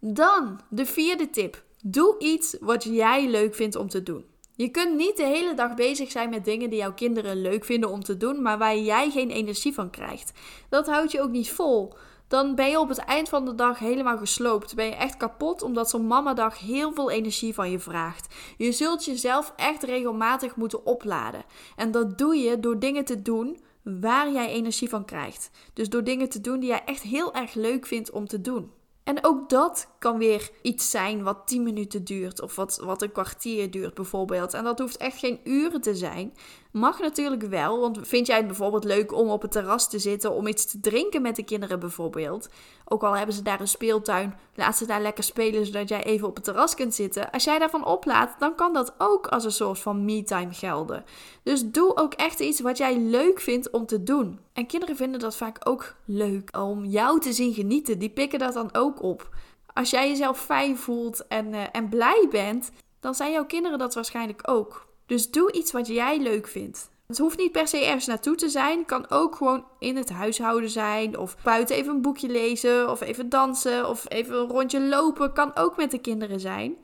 Dan 0.01 0.61
de 0.69 0.87
vierde 0.87 1.31
tip. 1.31 1.65
Doe 1.83 2.19
iets 2.19 2.57
wat 2.61 2.85
jij 2.85 3.29
leuk 3.29 3.55
vindt 3.55 3.77
om 3.77 3.89
te 3.89 4.03
doen. 4.03 4.25
Je 4.57 4.69
kunt 4.69 4.97
niet 4.97 5.17
de 5.17 5.25
hele 5.25 5.55
dag 5.55 5.75
bezig 5.75 6.11
zijn 6.11 6.31
met 6.31 6.45
dingen 6.45 6.71
die 6.71 6.79
jouw 6.79 6.95
kinderen 6.95 7.41
leuk 7.41 7.65
vinden 7.65 7.91
om 7.91 8.03
te 8.03 8.17
doen, 8.17 8.43
maar 8.43 8.59
waar 8.59 8.77
jij 8.77 9.11
geen 9.11 9.31
energie 9.31 9.75
van 9.75 9.91
krijgt. 9.91 10.33
Dat 10.69 10.87
houdt 10.87 11.13
je 11.13 11.21
ook 11.21 11.31
niet 11.31 11.51
vol. 11.51 11.95
dan 12.29 12.55
ben 12.55 12.71
je 12.71 12.81
op 12.81 12.89
het 12.89 12.99
eind 12.99 13.29
van 13.29 13.45
de 13.45 13.55
dag 13.55 13.79
helemaal 13.79 14.19
gesloopt. 14.19 14.75
Ben 14.75 14.87
je 14.87 14.95
echt 14.95 15.17
kapot, 15.17 15.63
omdat 15.63 15.91
zo'n 15.91 16.07
mamadag 16.07 16.59
heel 16.59 16.93
veel 16.93 17.11
energie 17.11 17.55
van 17.55 17.71
je 17.71 17.79
vraagt. 17.79 18.35
Je 18.57 18.73
zult 18.73 19.05
jezelf 19.05 19.53
echt 19.57 19.83
regelmatig 19.83 20.57
moeten 20.57 20.87
opladen. 20.87 21.45
En 21.77 21.91
dat 21.91 22.19
doe 22.19 22.37
je 22.37 22.61
door 22.61 22.79
dingen 22.79 23.05
te 23.05 23.23
doen 23.23 23.59
waar 23.83 24.33
jij 24.33 24.49
energie 24.49 24.89
van 24.89 25.05
krijgt. 25.05 25.51
Dus 25.73 25.89
door 25.89 26.05
dingen 26.05 26.29
te 26.29 26.41
doen 26.41 26.61
die 26.61 26.69
jij 26.69 26.83
echt 26.85 27.03
heel 27.03 27.35
erg 27.35 27.55
leuk 27.55 27.87
vindt 27.87 28.11
om 28.11 28.27
te 28.27 28.41
doen. 28.41 28.71
En 29.07 29.25
ook 29.25 29.49
dat 29.49 29.89
kan 29.99 30.19
weer 30.19 30.51
iets 30.63 30.91
zijn 30.91 31.23
wat 31.23 31.47
10 31.47 31.63
minuten 31.63 32.05
duurt 32.05 32.43
of 32.43 32.57
wat, 32.57 32.81
wat 32.85 33.03
een 33.03 33.13
kwartier 33.13 33.71
duurt 33.71 33.95
bijvoorbeeld. 33.95 34.55
En 34.55 34.65
dat 34.65 34.79
hoeft 34.79 34.97
echt 34.97 35.19
geen 35.19 35.41
uren 35.45 35.81
te 35.81 35.95
zijn. 35.95 36.33
Mag 36.71 37.01
natuurlijk 37.01 37.43
wel, 37.43 37.81
want 37.81 37.99
vind 38.03 38.27
jij 38.27 38.37
het 38.37 38.47
bijvoorbeeld 38.47 38.85
leuk 38.85 39.13
om 39.13 39.29
op 39.29 39.43
het 39.43 39.53
terras 39.53 39.89
te 39.89 39.99
zitten 39.99 40.33
om 40.33 40.47
iets 40.47 40.67
te 40.71 40.81
drinken 40.81 41.23
met 41.23 41.37
de 41.37 41.43
kinderen 41.43 41.81
bijvoorbeeld? 41.81 42.49
Ook 42.85 43.03
al 43.03 43.17
hebben 43.17 43.35
ze 43.35 43.43
daar 43.43 43.61
een 43.61 43.69
speeltuin, 43.69 44.35
laat 44.55 44.77
ze 44.77 44.87
daar 44.87 45.03
lekker 45.03 45.25
spelen 45.25 45.67
zodat 45.67 45.89
jij 45.89 46.05
even 46.05 46.29
op 46.29 46.35
het 46.35 46.45
terras 46.45 46.75
kunt 46.75 46.95
zitten. 46.95 47.31
Als 47.31 47.45
jij 47.45 47.59
daarvan 47.59 47.87
oplaat, 47.87 48.37
dan 48.39 48.55
kan 48.55 48.73
dat 48.73 48.95
ook 48.99 49.27
als 49.27 49.45
een 49.45 49.53
soort 49.53 49.79
van 49.79 50.05
me-time 50.05 50.53
gelden. 50.53 51.05
Dus 51.43 51.71
doe 51.71 51.97
ook 51.97 52.15
echt 52.15 52.41
iets 52.41 52.61
wat 52.61 52.79
jij 52.79 52.99
leuk 52.99 53.41
vindt 53.41 53.71
om 53.71 53.87
te 53.87 54.03
doen. 54.03 54.39
En 54.53 54.67
kinderen 54.67 54.97
vinden 54.97 55.21
dat 55.21 55.37
vaak 55.37 55.69
ook 55.69 55.97
leuk 56.05 56.57
om 56.59 56.85
jou 56.85 57.21
te 57.21 57.33
zien 57.33 57.55
genieten. 57.55 57.99
Die 57.99 58.11
pikken 58.11 58.39
dat 58.39 58.55
dan 58.55 58.75
ook 58.75 58.96
op. 59.01 59.29
Als 59.73 59.91
jij 59.91 60.09
jezelf 60.09 60.41
fijn 60.41 60.77
voelt 60.77 61.27
en, 61.27 61.53
uh, 61.53 61.63
en 61.73 61.89
blij 61.89 62.27
bent, 62.31 62.71
dan 63.01 63.15
zijn 63.15 63.33
jouw 63.33 63.47
kinderen 63.47 63.79
dat 63.79 63.95
waarschijnlijk 63.95 64.41
ook. 64.51 64.87
Dus 65.07 65.31
doe 65.31 65.53
iets 65.53 65.73
wat 65.73 65.87
jij 65.87 66.19
leuk 66.19 66.47
vindt. 66.49 66.91
Het 67.07 67.19
hoeft 67.19 67.39
niet 67.39 67.53
per 67.53 67.69
se 67.69 67.85
ergens 67.85 68.07
naartoe 68.07 68.35
te 68.35 68.49
zijn. 68.49 68.79
Het 68.79 68.87
kan 68.87 69.11
ook 69.11 69.37
gewoon 69.37 69.65
in 69.79 69.97
het 69.97 70.11
huishouden 70.11 70.71
zijn. 70.71 71.19
Of 71.19 71.37
buiten 71.43 71.77
even 71.77 71.95
een 71.95 72.03
boekje 72.03 72.29
lezen. 72.29 72.91
Of 72.91 73.01
even 73.01 73.29
dansen. 73.29 73.89
Of 73.89 74.05
even 74.09 74.39
een 74.39 74.49
rondje 74.49 74.81
lopen. 74.81 75.33
Kan 75.33 75.57
ook 75.57 75.77
met 75.77 75.91
de 75.91 75.99
kinderen 75.99 76.41
zijn. 76.41 76.77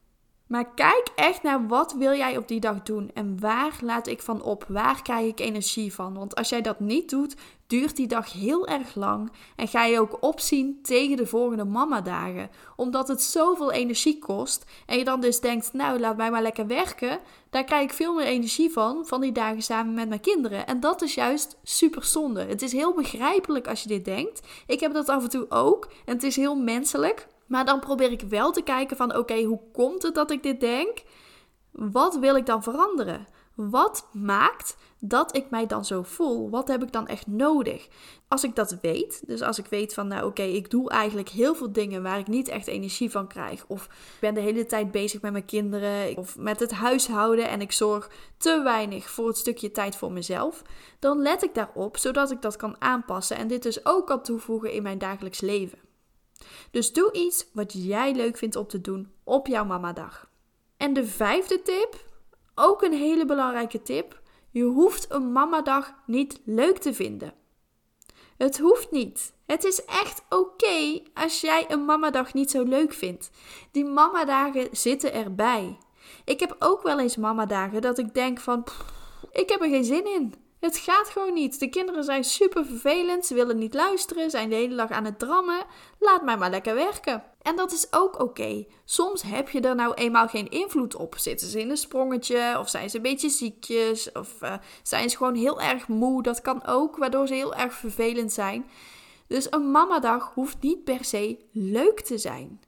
Maar 0.46 0.74
kijk 0.74 1.08
echt 1.14 1.42
naar 1.42 1.66
wat 1.66 1.92
wil 1.92 2.14
jij 2.14 2.36
op 2.36 2.48
die 2.48 2.60
dag 2.60 2.82
doen 2.82 3.10
en 3.14 3.40
waar 3.40 3.78
laat 3.80 4.06
ik 4.06 4.22
van 4.22 4.42
op? 4.42 4.64
Waar 4.68 5.02
krijg 5.02 5.26
ik 5.26 5.40
energie 5.40 5.94
van? 5.94 6.14
Want 6.14 6.34
als 6.34 6.48
jij 6.48 6.62
dat 6.62 6.80
niet 6.80 7.10
doet, 7.10 7.36
duurt 7.72 7.96
die 7.96 8.06
dag 8.06 8.32
heel 8.32 8.66
erg 8.66 8.94
lang 8.94 9.32
en 9.56 9.68
ga 9.68 9.84
je 9.84 10.00
ook 10.00 10.16
opzien 10.20 10.78
tegen 10.82 11.16
de 11.16 11.26
volgende 11.26 11.64
mama-dagen, 11.64 12.50
omdat 12.76 13.08
het 13.08 13.22
zoveel 13.22 13.72
energie 13.72 14.18
kost 14.18 14.64
en 14.86 14.98
je 14.98 15.04
dan 15.04 15.20
dus 15.20 15.40
denkt, 15.40 15.72
nou 15.72 16.00
laat 16.00 16.16
mij 16.16 16.30
maar 16.30 16.42
lekker 16.42 16.66
werken, 16.66 17.20
daar 17.50 17.64
krijg 17.64 17.82
ik 17.82 17.92
veel 17.92 18.14
meer 18.14 18.26
energie 18.26 18.70
van, 18.70 19.06
van 19.06 19.20
die 19.20 19.32
dagen 19.32 19.62
samen 19.62 19.94
met 19.94 20.08
mijn 20.08 20.20
kinderen. 20.20 20.66
En 20.66 20.80
dat 20.80 21.02
is 21.02 21.14
juist 21.14 21.58
super 21.62 22.04
zonde. 22.04 22.44
Het 22.44 22.62
is 22.62 22.72
heel 22.72 22.94
begrijpelijk 22.94 23.68
als 23.68 23.82
je 23.82 23.88
dit 23.88 24.04
denkt. 24.04 24.40
Ik 24.66 24.80
heb 24.80 24.92
dat 24.92 25.08
af 25.08 25.22
en 25.22 25.30
toe 25.30 25.50
ook 25.50 25.84
en 26.04 26.14
het 26.14 26.22
is 26.22 26.36
heel 26.36 26.56
menselijk. 26.56 27.26
Maar 27.46 27.64
dan 27.64 27.80
probeer 27.80 28.10
ik 28.10 28.20
wel 28.20 28.52
te 28.52 28.62
kijken 28.62 28.96
van 28.96 29.16
oké, 29.16 29.42
hoe 29.42 29.60
komt 29.72 30.02
het 30.02 30.14
dat 30.14 30.30
ik 30.30 30.42
dit 30.42 30.60
denk? 30.60 31.02
Wat 31.70 32.18
wil 32.18 32.36
ik 32.36 32.46
dan 32.46 32.62
veranderen? 32.62 33.26
Wat 33.54 34.08
maakt 34.12 34.76
dat 34.98 35.36
ik 35.36 35.50
mij 35.50 35.66
dan 35.66 35.84
zo 35.84 36.02
voel? 36.02 36.50
Wat 36.50 36.68
heb 36.68 36.82
ik 36.82 36.92
dan 36.92 37.06
echt 37.06 37.26
nodig? 37.26 37.88
Als 38.28 38.44
ik 38.44 38.56
dat 38.56 38.76
weet, 38.82 39.22
dus 39.26 39.42
als 39.42 39.58
ik 39.58 39.66
weet 39.66 39.94
van 39.94 40.08
nou 40.08 40.26
oké, 40.26 40.42
ik 40.42 40.70
doe 40.70 40.90
eigenlijk 40.90 41.28
heel 41.28 41.54
veel 41.54 41.72
dingen 41.72 42.02
waar 42.02 42.18
ik 42.18 42.26
niet 42.26 42.48
echt 42.48 42.66
energie 42.66 43.10
van 43.10 43.26
krijg. 43.26 43.64
Of 43.66 43.84
ik 43.84 44.20
ben 44.20 44.34
de 44.34 44.40
hele 44.40 44.66
tijd 44.66 44.90
bezig 44.90 45.20
met 45.20 45.32
mijn 45.32 45.44
kinderen 45.44 46.16
of 46.16 46.38
met 46.38 46.60
het 46.60 46.72
huishouden 46.72 47.48
en 47.48 47.60
ik 47.60 47.72
zorg 47.72 48.10
te 48.36 48.62
weinig 48.62 49.10
voor 49.10 49.26
het 49.26 49.36
stukje 49.36 49.70
tijd 49.70 49.96
voor 49.96 50.12
mezelf. 50.12 50.62
Dan 50.98 51.22
let 51.22 51.42
ik 51.42 51.54
daarop 51.54 51.96
zodat 51.96 52.30
ik 52.30 52.42
dat 52.42 52.56
kan 52.56 52.76
aanpassen 52.78 53.36
en 53.36 53.48
dit 53.48 53.62
dus 53.62 53.86
ook 53.86 54.06
kan 54.06 54.22
toevoegen 54.22 54.72
in 54.72 54.82
mijn 54.82 54.98
dagelijks 54.98 55.40
leven. 55.40 55.78
Dus 56.70 56.92
doe 56.92 57.12
iets 57.12 57.46
wat 57.52 57.72
jij 57.72 58.14
leuk 58.14 58.36
vindt 58.36 58.56
om 58.56 58.66
te 58.66 58.80
doen 58.80 59.12
op 59.24 59.46
jouw 59.46 59.64
mamadag. 59.64 60.30
En 60.76 60.92
de 60.92 61.06
vijfde 61.06 61.62
tip, 61.62 62.10
ook 62.62 62.82
een 62.82 62.92
hele 62.92 63.24
belangrijke 63.24 63.82
tip. 63.82 64.20
Je 64.50 64.62
hoeft 64.62 65.12
een 65.12 65.32
mamadag 65.32 65.94
niet 66.06 66.40
leuk 66.44 66.78
te 66.78 66.94
vinden. 66.94 67.32
Het 68.36 68.58
hoeft 68.58 68.90
niet. 68.90 69.32
Het 69.46 69.64
is 69.64 69.84
echt 69.84 70.22
oké 70.28 71.02
als 71.14 71.40
jij 71.40 71.64
een 71.68 71.84
mamadag 71.84 72.34
niet 72.34 72.50
zo 72.50 72.62
leuk 72.62 72.92
vindt. 72.92 73.30
Die 73.70 73.84
mamadagen 73.84 74.68
zitten 74.70 75.12
erbij. 75.12 75.78
Ik 76.24 76.40
heb 76.40 76.56
ook 76.58 76.82
wel 76.82 77.00
eens 77.00 77.16
mamadagen 77.16 77.80
dat 77.80 77.98
ik 77.98 78.14
denk 78.14 78.40
van, 78.40 78.64
ik 79.32 79.48
heb 79.48 79.60
er 79.60 79.68
geen 79.68 79.84
zin 79.84 80.06
in. 80.14 80.34
Het 80.62 80.76
gaat 80.76 81.08
gewoon 81.08 81.32
niet. 81.32 81.60
De 81.60 81.68
kinderen 81.68 82.04
zijn 82.04 82.24
super 82.24 82.66
vervelend. 82.66 83.26
Ze 83.26 83.34
willen 83.34 83.58
niet 83.58 83.74
luisteren. 83.74 84.30
Zijn 84.30 84.48
de 84.48 84.54
hele 84.54 84.74
dag 84.74 84.90
aan 84.90 85.04
het 85.04 85.18
drammen. 85.18 85.64
Laat 85.98 86.22
mij 86.22 86.36
maar 86.36 86.50
lekker 86.50 86.74
werken. 86.74 87.22
En 87.42 87.56
dat 87.56 87.72
is 87.72 87.86
ook 87.90 88.20
oké. 88.20 88.64
Soms 88.84 89.22
heb 89.22 89.48
je 89.48 89.60
er 89.60 89.74
nou 89.74 89.94
eenmaal 89.94 90.28
geen 90.28 90.48
invloed 90.48 90.94
op. 90.94 91.14
Zitten 91.18 91.46
ze 91.46 91.60
in 91.60 91.70
een 91.70 91.76
sprongetje? 91.76 92.56
Of 92.58 92.68
zijn 92.68 92.90
ze 92.90 92.96
een 92.96 93.02
beetje 93.02 93.28
ziekjes? 93.28 94.12
Of 94.12 94.42
uh, 94.42 94.54
zijn 94.82 95.10
ze 95.10 95.16
gewoon 95.16 95.34
heel 95.34 95.60
erg 95.60 95.88
moe? 95.88 96.22
Dat 96.22 96.40
kan 96.40 96.66
ook, 96.66 96.96
waardoor 96.96 97.26
ze 97.26 97.34
heel 97.34 97.54
erg 97.54 97.72
vervelend 97.72 98.32
zijn. 98.32 98.66
Dus 99.26 99.46
een 99.50 99.70
mamadag 99.70 100.32
hoeft 100.34 100.60
niet 100.60 100.84
per 100.84 101.04
se 101.04 101.38
leuk 101.52 102.00
te 102.00 102.18
zijn. 102.18 102.60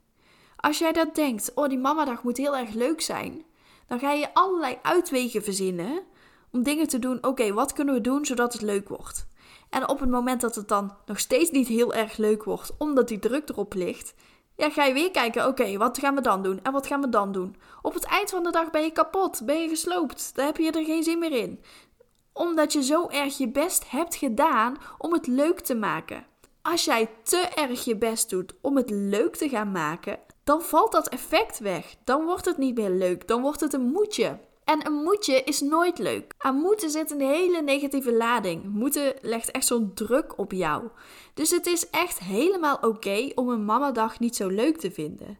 Als 0.55 0.77
jij 0.77 0.91
dat 0.91 1.15
denkt, 1.15 1.51
oh 1.53 1.67
die 1.67 1.77
mamadag 1.77 2.23
moet 2.23 2.37
heel 2.37 2.57
erg 2.57 2.73
leuk 2.73 3.01
zijn, 3.01 3.45
dan 3.87 3.99
ga 3.99 4.11
je 4.11 4.33
allerlei 4.33 4.77
uitwegen 4.81 5.43
verzinnen 5.43 6.13
om 6.55 6.63
dingen 6.63 6.87
te 6.87 6.99
doen. 6.99 7.17
Oké, 7.21 7.53
wat 7.53 7.73
kunnen 7.73 7.93
we 7.93 8.01
doen 8.01 8.25
zodat 8.25 8.53
het 8.53 8.61
leuk 8.61 8.89
wordt? 8.89 9.27
En 9.69 9.89
op 9.89 9.99
het 9.99 10.09
moment 10.09 10.41
dat 10.41 10.55
het 10.55 10.67
dan 10.67 10.93
nog 11.05 11.19
steeds 11.19 11.51
niet 11.51 11.67
heel 11.67 11.93
erg 11.93 12.17
leuk 12.17 12.43
wordt, 12.43 12.71
omdat 12.77 13.07
die 13.07 13.19
druk 13.19 13.49
erop 13.49 13.73
ligt, 13.73 14.13
ja, 14.55 14.69
ga 14.69 14.83
je 14.83 14.93
weer 14.93 15.11
kijken, 15.11 15.47
oké, 15.47 15.77
wat 15.77 15.97
gaan 15.97 16.15
we 16.15 16.21
dan 16.21 16.43
doen? 16.43 16.59
En 16.63 16.71
wat 16.71 16.87
gaan 16.87 17.01
we 17.01 17.09
dan 17.09 17.31
doen? 17.31 17.55
Op 17.81 17.93
het 17.93 18.05
eind 18.05 18.29
van 18.29 18.43
de 18.43 18.51
dag 18.51 18.69
ben 18.71 18.81
je 18.81 18.91
kapot, 18.91 19.45
ben 19.45 19.61
je 19.61 19.69
gesloopt, 19.69 20.35
daar 20.35 20.45
heb 20.45 20.57
je 20.57 20.71
er 20.71 20.85
geen 20.85 21.03
zin 21.03 21.19
meer 21.19 21.31
in. 21.31 21.63
Omdat 22.33 22.73
je 22.73 22.83
zo 22.83 23.07
erg 23.07 23.37
je 23.37 23.49
best 23.49 23.89
hebt 23.89 24.15
gedaan 24.15 24.77
om 24.97 25.13
het 25.13 25.27
leuk 25.27 25.59
te 25.59 25.75
maken. 25.75 26.25
Als 26.61 26.85
jij 26.85 27.09
te 27.23 27.37
erg 27.55 27.85
je 27.85 27.97
best 27.97 28.29
doet 28.29 28.53
om 28.61 28.75
het 28.75 28.89
leuk 28.89 29.35
te 29.35 29.49
gaan 29.49 29.71
maken, 29.71 30.19
dan 30.43 30.61
valt 30.61 30.91
dat 30.91 31.07
effect 31.07 31.59
weg. 31.59 31.95
Dan 32.03 32.25
wordt 32.25 32.45
het 32.45 32.57
niet 32.57 32.77
meer 32.77 32.89
leuk, 32.89 33.27
dan 33.27 33.41
wordt 33.41 33.61
het 33.61 33.73
een 33.73 33.91
moedje. 33.91 34.39
En 34.65 34.85
een 34.85 34.93
moetje 34.93 35.43
is 35.43 35.61
nooit 35.61 35.97
leuk. 35.97 36.33
Aan 36.37 36.55
moeten 36.55 36.89
zit 36.89 37.11
een 37.11 37.21
hele 37.21 37.61
negatieve 37.61 38.13
lading. 38.13 38.63
Moeten 38.63 39.13
legt 39.21 39.51
echt 39.51 39.65
zo'n 39.65 39.93
druk 39.93 40.37
op 40.37 40.51
jou. 40.51 40.83
Dus 41.33 41.49
het 41.49 41.65
is 41.65 41.89
echt 41.89 42.19
helemaal 42.19 42.77
oké 42.81 43.31
om 43.35 43.49
een 43.49 43.65
mamadag 43.65 44.19
niet 44.19 44.35
zo 44.35 44.47
leuk 44.47 44.77
te 44.77 44.91
vinden. 44.91 45.37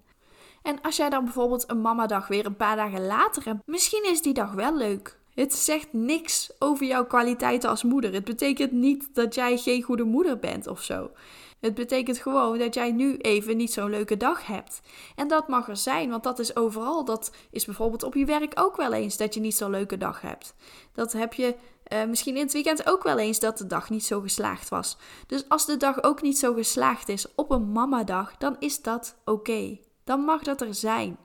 En 0.61 0.81
als 0.81 0.95
jij 0.95 1.09
dan 1.09 1.23
bijvoorbeeld 1.23 1.69
een 1.69 1.81
mamadag 1.81 2.27
weer 2.27 2.45
een 2.45 2.55
paar 2.55 2.75
dagen 2.75 3.05
later 3.05 3.45
hebt, 3.45 3.59
misschien 3.65 4.05
is 4.05 4.21
die 4.21 4.33
dag 4.33 4.51
wel 4.51 4.75
leuk. 4.75 5.17
Het 5.33 5.53
zegt 5.53 5.93
niks 5.93 6.51
over 6.59 6.85
jouw 6.85 7.05
kwaliteiten 7.05 7.69
als 7.69 7.83
moeder. 7.83 8.13
Het 8.13 8.23
betekent 8.23 8.71
niet 8.71 9.09
dat 9.13 9.35
jij 9.35 9.57
geen 9.57 9.81
goede 9.81 10.03
moeder 10.03 10.39
bent 10.39 10.67
of 10.67 10.83
zo. 10.83 11.09
Het 11.59 11.73
betekent 11.73 12.17
gewoon 12.17 12.57
dat 12.57 12.73
jij 12.73 12.91
nu 12.91 13.17
even 13.17 13.57
niet 13.57 13.73
zo'n 13.73 13.89
leuke 13.89 14.17
dag 14.17 14.45
hebt. 14.45 14.81
En 15.15 15.27
dat 15.27 15.47
mag 15.47 15.69
er 15.69 15.77
zijn, 15.77 16.09
want 16.09 16.23
dat 16.23 16.39
is 16.39 16.55
overal. 16.55 17.05
Dat 17.05 17.31
is 17.51 17.65
bijvoorbeeld 17.65 18.03
op 18.03 18.13
je 18.13 18.25
werk 18.25 18.51
ook 18.55 18.75
wel 18.75 18.93
eens 18.93 19.17
dat 19.17 19.33
je 19.33 19.39
niet 19.39 19.55
zo'n 19.55 19.71
leuke 19.71 19.97
dag 19.97 20.21
hebt. 20.21 20.53
Dat 20.93 21.13
heb 21.13 21.33
je 21.33 21.55
uh, 21.93 22.05
misschien 22.05 22.35
in 22.35 22.43
het 22.43 22.53
weekend 22.53 22.87
ook 22.89 23.03
wel 23.03 23.17
eens 23.17 23.39
dat 23.39 23.57
de 23.57 23.67
dag 23.67 23.89
niet 23.89 24.05
zo 24.05 24.21
geslaagd 24.21 24.69
was. 24.69 24.97
Dus 25.27 25.49
als 25.49 25.65
de 25.65 25.77
dag 25.77 26.03
ook 26.03 26.21
niet 26.21 26.37
zo 26.37 26.53
geslaagd 26.53 27.09
is 27.09 27.35
op 27.35 27.51
een 27.51 27.71
mamadag, 27.71 28.37
dan 28.37 28.55
is 28.59 28.81
dat 28.81 29.15
oké. 29.25 29.79
Dan 30.03 30.19
mag 30.19 30.43
dat 30.43 30.61
er 30.61 30.73
zijn. 30.73 31.17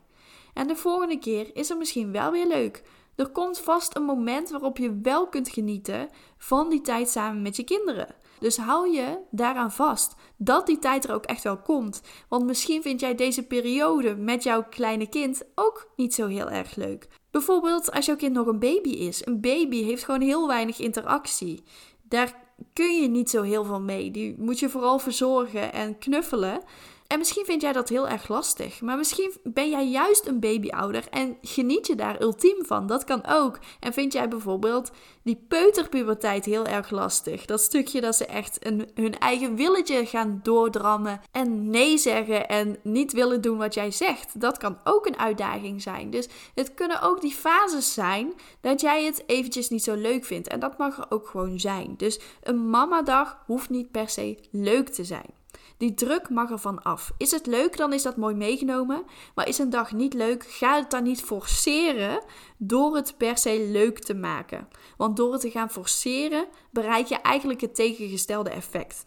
En 0.55 0.67
de 0.67 0.77
volgende 0.77 1.19
keer 1.19 1.57
is 1.57 1.71
er 1.71 1.77
misschien 1.77 2.13
wel 2.13 2.31
weer 2.31 2.47
leuk. 2.47 2.83
Er 3.15 3.29
komt 3.29 3.59
vast 3.59 3.97
een 3.97 4.03
moment 4.03 4.51
waarop 4.51 4.79
je 4.79 4.99
wel 5.03 5.29
kunt 5.29 5.49
genieten 5.49 6.09
van 6.39 6.69
die 6.69 6.81
tijd 6.81 7.09
samen 7.09 7.43
met 7.43 7.57
je 7.57 7.65
kinderen. 7.65 8.15
Dus 8.41 8.57
hou 8.57 8.91
je 8.91 9.19
daaraan 9.31 9.73
vast 9.73 10.15
dat 10.37 10.67
die 10.67 10.79
tijd 10.79 11.05
er 11.05 11.15
ook 11.15 11.25
echt 11.25 11.43
wel 11.43 11.59
komt. 11.59 12.03
Want 12.29 12.45
misschien 12.45 12.83
vind 12.83 13.01
jij 13.01 13.15
deze 13.15 13.47
periode 13.47 14.17
met 14.17 14.43
jouw 14.43 14.65
kleine 14.71 15.09
kind 15.09 15.43
ook 15.55 15.91
niet 15.97 16.15
zo 16.15 16.27
heel 16.27 16.51
erg 16.51 16.77
leuk. 16.77 17.09
Bijvoorbeeld 17.31 17.93
als 17.93 18.07
jouw 18.07 18.17
kind 18.17 18.33
nog 18.33 18.47
een 18.47 18.59
baby 18.59 18.91
is. 18.91 19.27
Een 19.27 19.41
baby 19.41 19.83
heeft 19.83 20.05
gewoon 20.05 20.21
heel 20.21 20.47
weinig 20.47 20.79
interactie. 20.79 21.63
Daar 22.03 22.35
kun 22.73 23.01
je 23.01 23.09
niet 23.09 23.31
zo 23.31 23.43
heel 23.43 23.65
veel 23.65 23.81
mee. 23.81 24.11
Die 24.11 24.35
moet 24.39 24.59
je 24.59 24.69
vooral 24.69 24.99
verzorgen 24.99 25.73
en 25.73 25.99
knuffelen. 25.99 26.61
En 27.11 27.19
misschien 27.19 27.45
vind 27.45 27.63
jij 27.63 27.73
dat 27.73 27.89
heel 27.89 28.09
erg 28.09 28.29
lastig. 28.29 28.81
Maar 28.81 28.97
misschien 28.97 29.33
ben 29.43 29.71
jij 29.71 29.89
juist 29.89 30.27
een 30.27 30.41
babyouder 30.41 31.09
en 31.09 31.37
geniet 31.43 31.87
je 31.87 31.95
daar 31.95 32.23
ultiem 32.23 32.65
van. 32.65 32.87
Dat 32.87 33.05
kan 33.05 33.27
ook. 33.27 33.59
En 33.81 33.93
vind 33.93 34.13
jij 34.13 34.29
bijvoorbeeld 34.29 34.91
die 35.23 35.45
peuterpuberteit 35.49 36.45
heel 36.45 36.67
erg 36.67 36.91
lastig. 36.91 37.45
Dat 37.45 37.61
stukje 37.61 38.01
dat 38.01 38.17
ze 38.17 38.27
echt 38.27 38.59
hun 38.95 39.19
eigen 39.19 39.57
willetje 39.57 40.07
gaan 40.07 40.41
doordrammen. 40.43 41.21
En 41.33 41.71
nee 41.71 41.99
zeggen 41.99 42.49
en 42.49 42.77
niet 42.83 43.13
willen 43.13 43.41
doen 43.41 43.59
wat 43.59 43.75
jij 43.75 43.91
zegt. 43.91 44.41
Dat 44.41 44.59
kan 44.59 44.79
ook 44.85 45.07
een 45.07 45.19
uitdaging 45.19 45.83
zijn. 45.83 46.11
Dus 46.11 46.29
het 46.55 46.75
kunnen 46.75 47.03
ook 47.03 47.21
die 47.21 47.35
fases 47.35 47.95
zijn 47.95 48.33
dat 48.61 48.81
jij 48.81 49.05
het 49.05 49.23
eventjes 49.27 49.69
niet 49.69 49.85
zo 49.85 49.95
leuk 49.95 50.25
vindt. 50.25 50.49
En 50.49 50.61
dat 50.61 50.79
mag 50.79 50.99
er 50.99 51.07
ook 51.09 51.29
gewoon 51.29 51.61
zijn. 51.61 51.95
Dus 51.97 52.21
een 52.43 52.71
mamadag 52.71 53.43
hoeft 53.47 53.71
niet 53.71 53.91
per 53.91 54.09
se 54.09 54.39
leuk 54.51 54.89
te 54.89 55.05
zijn. 55.05 55.40
Die 55.81 55.95
druk 55.95 56.29
mag 56.29 56.51
er 56.51 56.59
van 56.59 56.83
af. 56.83 57.13
Is 57.17 57.31
het 57.31 57.47
leuk, 57.47 57.77
dan 57.77 57.93
is 57.93 58.03
dat 58.03 58.17
mooi 58.17 58.35
meegenomen. 58.35 59.05
Maar 59.35 59.49
is 59.49 59.59
een 59.59 59.71
dag 59.71 59.93
niet 59.93 60.15
leuk, 60.15 60.45
ga 60.45 60.77
het 60.77 60.91
dan 60.91 61.03
niet 61.03 61.23
forceren 61.23 62.23
door 62.57 62.97
het 62.97 63.15
per 63.17 63.39
se 63.39 63.69
leuk 63.71 63.99
te 63.99 64.15
maken. 64.15 64.69
Want 64.97 65.17
door 65.17 65.33
het 65.33 65.41
te 65.41 65.51
gaan 65.51 65.71
forceren, 65.71 66.47
bereik 66.71 67.07
je 67.07 67.17
eigenlijk 67.17 67.61
het 67.61 67.75
tegengestelde 67.75 68.51
effect. 68.51 69.07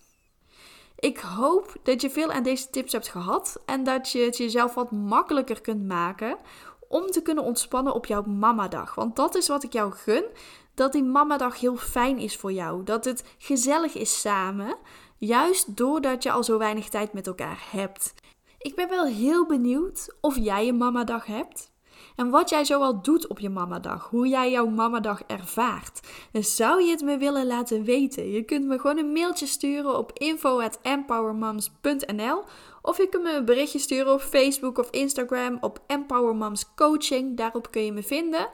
Ik 0.95 1.17
hoop 1.17 1.75
dat 1.83 2.01
je 2.01 2.09
veel 2.09 2.31
aan 2.31 2.43
deze 2.43 2.69
tips 2.69 2.91
hebt 2.91 3.07
gehad 3.07 3.61
en 3.65 3.83
dat 3.83 4.09
je 4.09 4.19
het 4.19 4.37
jezelf 4.37 4.73
wat 4.73 4.91
makkelijker 4.91 5.61
kunt 5.61 5.87
maken 5.87 6.37
om 6.87 7.05
te 7.05 7.21
kunnen 7.21 7.43
ontspannen 7.43 7.93
op 7.93 8.05
jouw 8.05 8.23
mamadag. 8.23 8.95
Want 8.95 9.15
dat 9.15 9.35
is 9.35 9.47
wat 9.47 9.63
ik 9.63 9.73
jou 9.73 9.91
gun, 9.91 10.25
dat 10.73 10.91
die 10.91 11.03
mamadag 11.03 11.59
heel 11.59 11.75
fijn 11.75 12.17
is 12.17 12.35
voor 12.35 12.51
jou, 12.51 12.83
dat 12.83 13.05
het 13.05 13.23
gezellig 13.37 13.95
is 13.95 14.21
samen, 14.21 14.77
juist 15.25 15.77
doordat 15.77 16.23
je 16.23 16.31
al 16.31 16.43
zo 16.43 16.57
weinig 16.57 16.89
tijd 16.89 17.13
met 17.13 17.27
elkaar 17.27 17.67
hebt. 17.71 18.13
Ik 18.57 18.75
ben 18.75 18.89
wel 18.89 19.05
heel 19.05 19.45
benieuwd 19.45 20.15
of 20.21 20.37
jij 20.37 20.67
een 20.67 20.77
mamadag 20.77 21.25
hebt. 21.25 21.71
En 22.15 22.29
wat 22.29 22.49
jij 22.49 22.65
zoal 22.65 23.01
doet 23.01 23.27
op 23.27 23.39
je 23.39 23.49
mamadag, 23.49 24.09
hoe 24.09 24.27
jij 24.27 24.51
jouw 24.51 24.65
mamadag 24.65 25.21
ervaart. 25.27 25.99
En 26.31 26.43
zou 26.43 26.83
je 26.83 26.91
het 26.91 27.01
me 27.01 27.17
willen 27.17 27.47
laten 27.47 27.83
weten? 27.83 28.31
Je 28.31 28.43
kunt 28.43 28.65
me 28.65 28.79
gewoon 28.79 28.97
een 28.97 29.11
mailtje 29.11 29.45
sturen 29.45 29.97
op 29.97 30.11
info@empowermoms.nl 30.13 32.43
of 32.81 32.97
je 32.97 33.09
kunt 33.09 33.23
me 33.23 33.35
een 33.35 33.45
berichtje 33.45 33.79
sturen 33.79 34.13
op 34.13 34.21
Facebook 34.21 34.77
of 34.77 34.89
Instagram 34.89 35.57
op 35.61 35.79
Empower 35.87 36.51
Coaching. 36.75 37.37
Daarop 37.37 37.71
kun 37.71 37.85
je 37.85 37.91
me 37.91 38.03
vinden. 38.03 38.47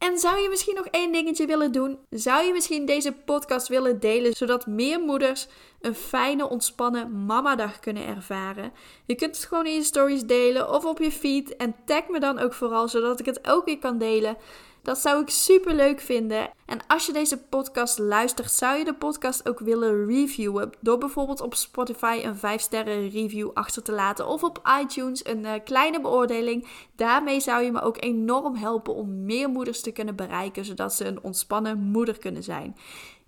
En 0.00 0.18
zou 0.18 0.40
je 0.40 0.48
misschien 0.48 0.74
nog 0.74 0.86
één 0.86 1.12
dingetje 1.12 1.46
willen 1.46 1.72
doen? 1.72 1.98
Zou 2.10 2.44
je 2.44 2.52
misschien 2.52 2.86
deze 2.86 3.12
podcast 3.12 3.68
willen 3.68 4.00
delen, 4.00 4.32
zodat 4.32 4.66
meer 4.66 5.00
moeders 5.00 5.46
een 5.80 5.94
fijne, 5.94 6.48
ontspannen 6.48 7.24
mamadag 7.26 7.80
kunnen 7.80 8.06
ervaren? 8.06 8.72
Je 9.06 9.14
kunt 9.14 9.36
het 9.36 9.44
gewoon 9.44 9.66
in 9.66 9.74
je 9.74 9.82
stories 9.82 10.22
delen 10.22 10.74
of 10.74 10.84
op 10.84 10.98
je 10.98 11.12
feed 11.12 11.56
en 11.56 11.74
tag 11.84 12.08
me 12.08 12.20
dan 12.20 12.38
ook 12.38 12.54
vooral, 12.54 12.88
zodat 12.88 13.20
ik 13.20 13.26
het 13.26 13.48
ook 13.48 13.64
weer 13.64 13.78
kan 13.78 13.98
delen. 13.98 14.36
Dat 14.82 14.98
zou 14.98 15.22
ik 15.22 15.30
super 15.30 15.74
leuk 15.74 16.00
vinden. 16.00 16.50
En 16.66 16.78
als 16.86 17.06
je 17.06 17.12
deze 17.12 17.38
podcast 17.38 17.98
luistert, 17.98 18.52
zou 18.52 18.78
je 18.78 18.84
de 18.84 18.94
podcast 18.94 19.48
ook 19.48 19.58
willen 19.58 20.06
reviewen. 20.06 20.70
Door 20.80 20.98
bijvoorbeeld 20.98 21.40
op 21.40 21.54
Spotify 21.54 22.20
een 22.24 22.36
5 22.36 22.60
sterren 22.60 23.08
review 23.08 23.50
achter 23.54 23.82
te 23.82 23.92
laten. 23.92 24.26
Of 24.26 24.42
op 24.42 24.70
iTunes 24.80 25.26
een 25.26 25.44
uh, 25.44 25.52
kleine 25.64 26.00
beoordeling. 26.00 26.66
Daarmee 26.96 27.40
zou 27.40 27.62
je 27.62 27.72
me 27.72 27.80
ook 27.80 28.02
enorm 28.02 28.54
helpen 28.54 28.94
om 28.94 29.24
meer 29.24 29.48
moeders 29.48 29.80
te 29.80 29.90
kunnen 29.90 30.16
bereiken. 30.16 30.64
Zodat 30.64 30.94
ze 30.94 31.04
een 31.04 31.22
ontspannen 31.22 31.78
moeder 31.78 32.18
kunnen 32.18 32.42
zijn. 32.42 32.76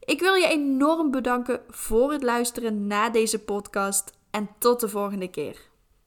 Ik 0.04 0.20
wil 0.20 0.34
je 0.34 0.48
enorm 0.48 1.10
bedanken 1.10 1.60
voor 1.68 2.12
het 2.12 2.22
luisteren 2.22 2.86
naar 2.86 3.12
deze 3.12 3.38
podcast. 3.38 4.12
En 4.30 4.48
tot 4.58 4.80
de 4.80 4.88
volgende 4.88 5.28
keer. 5.28 5.71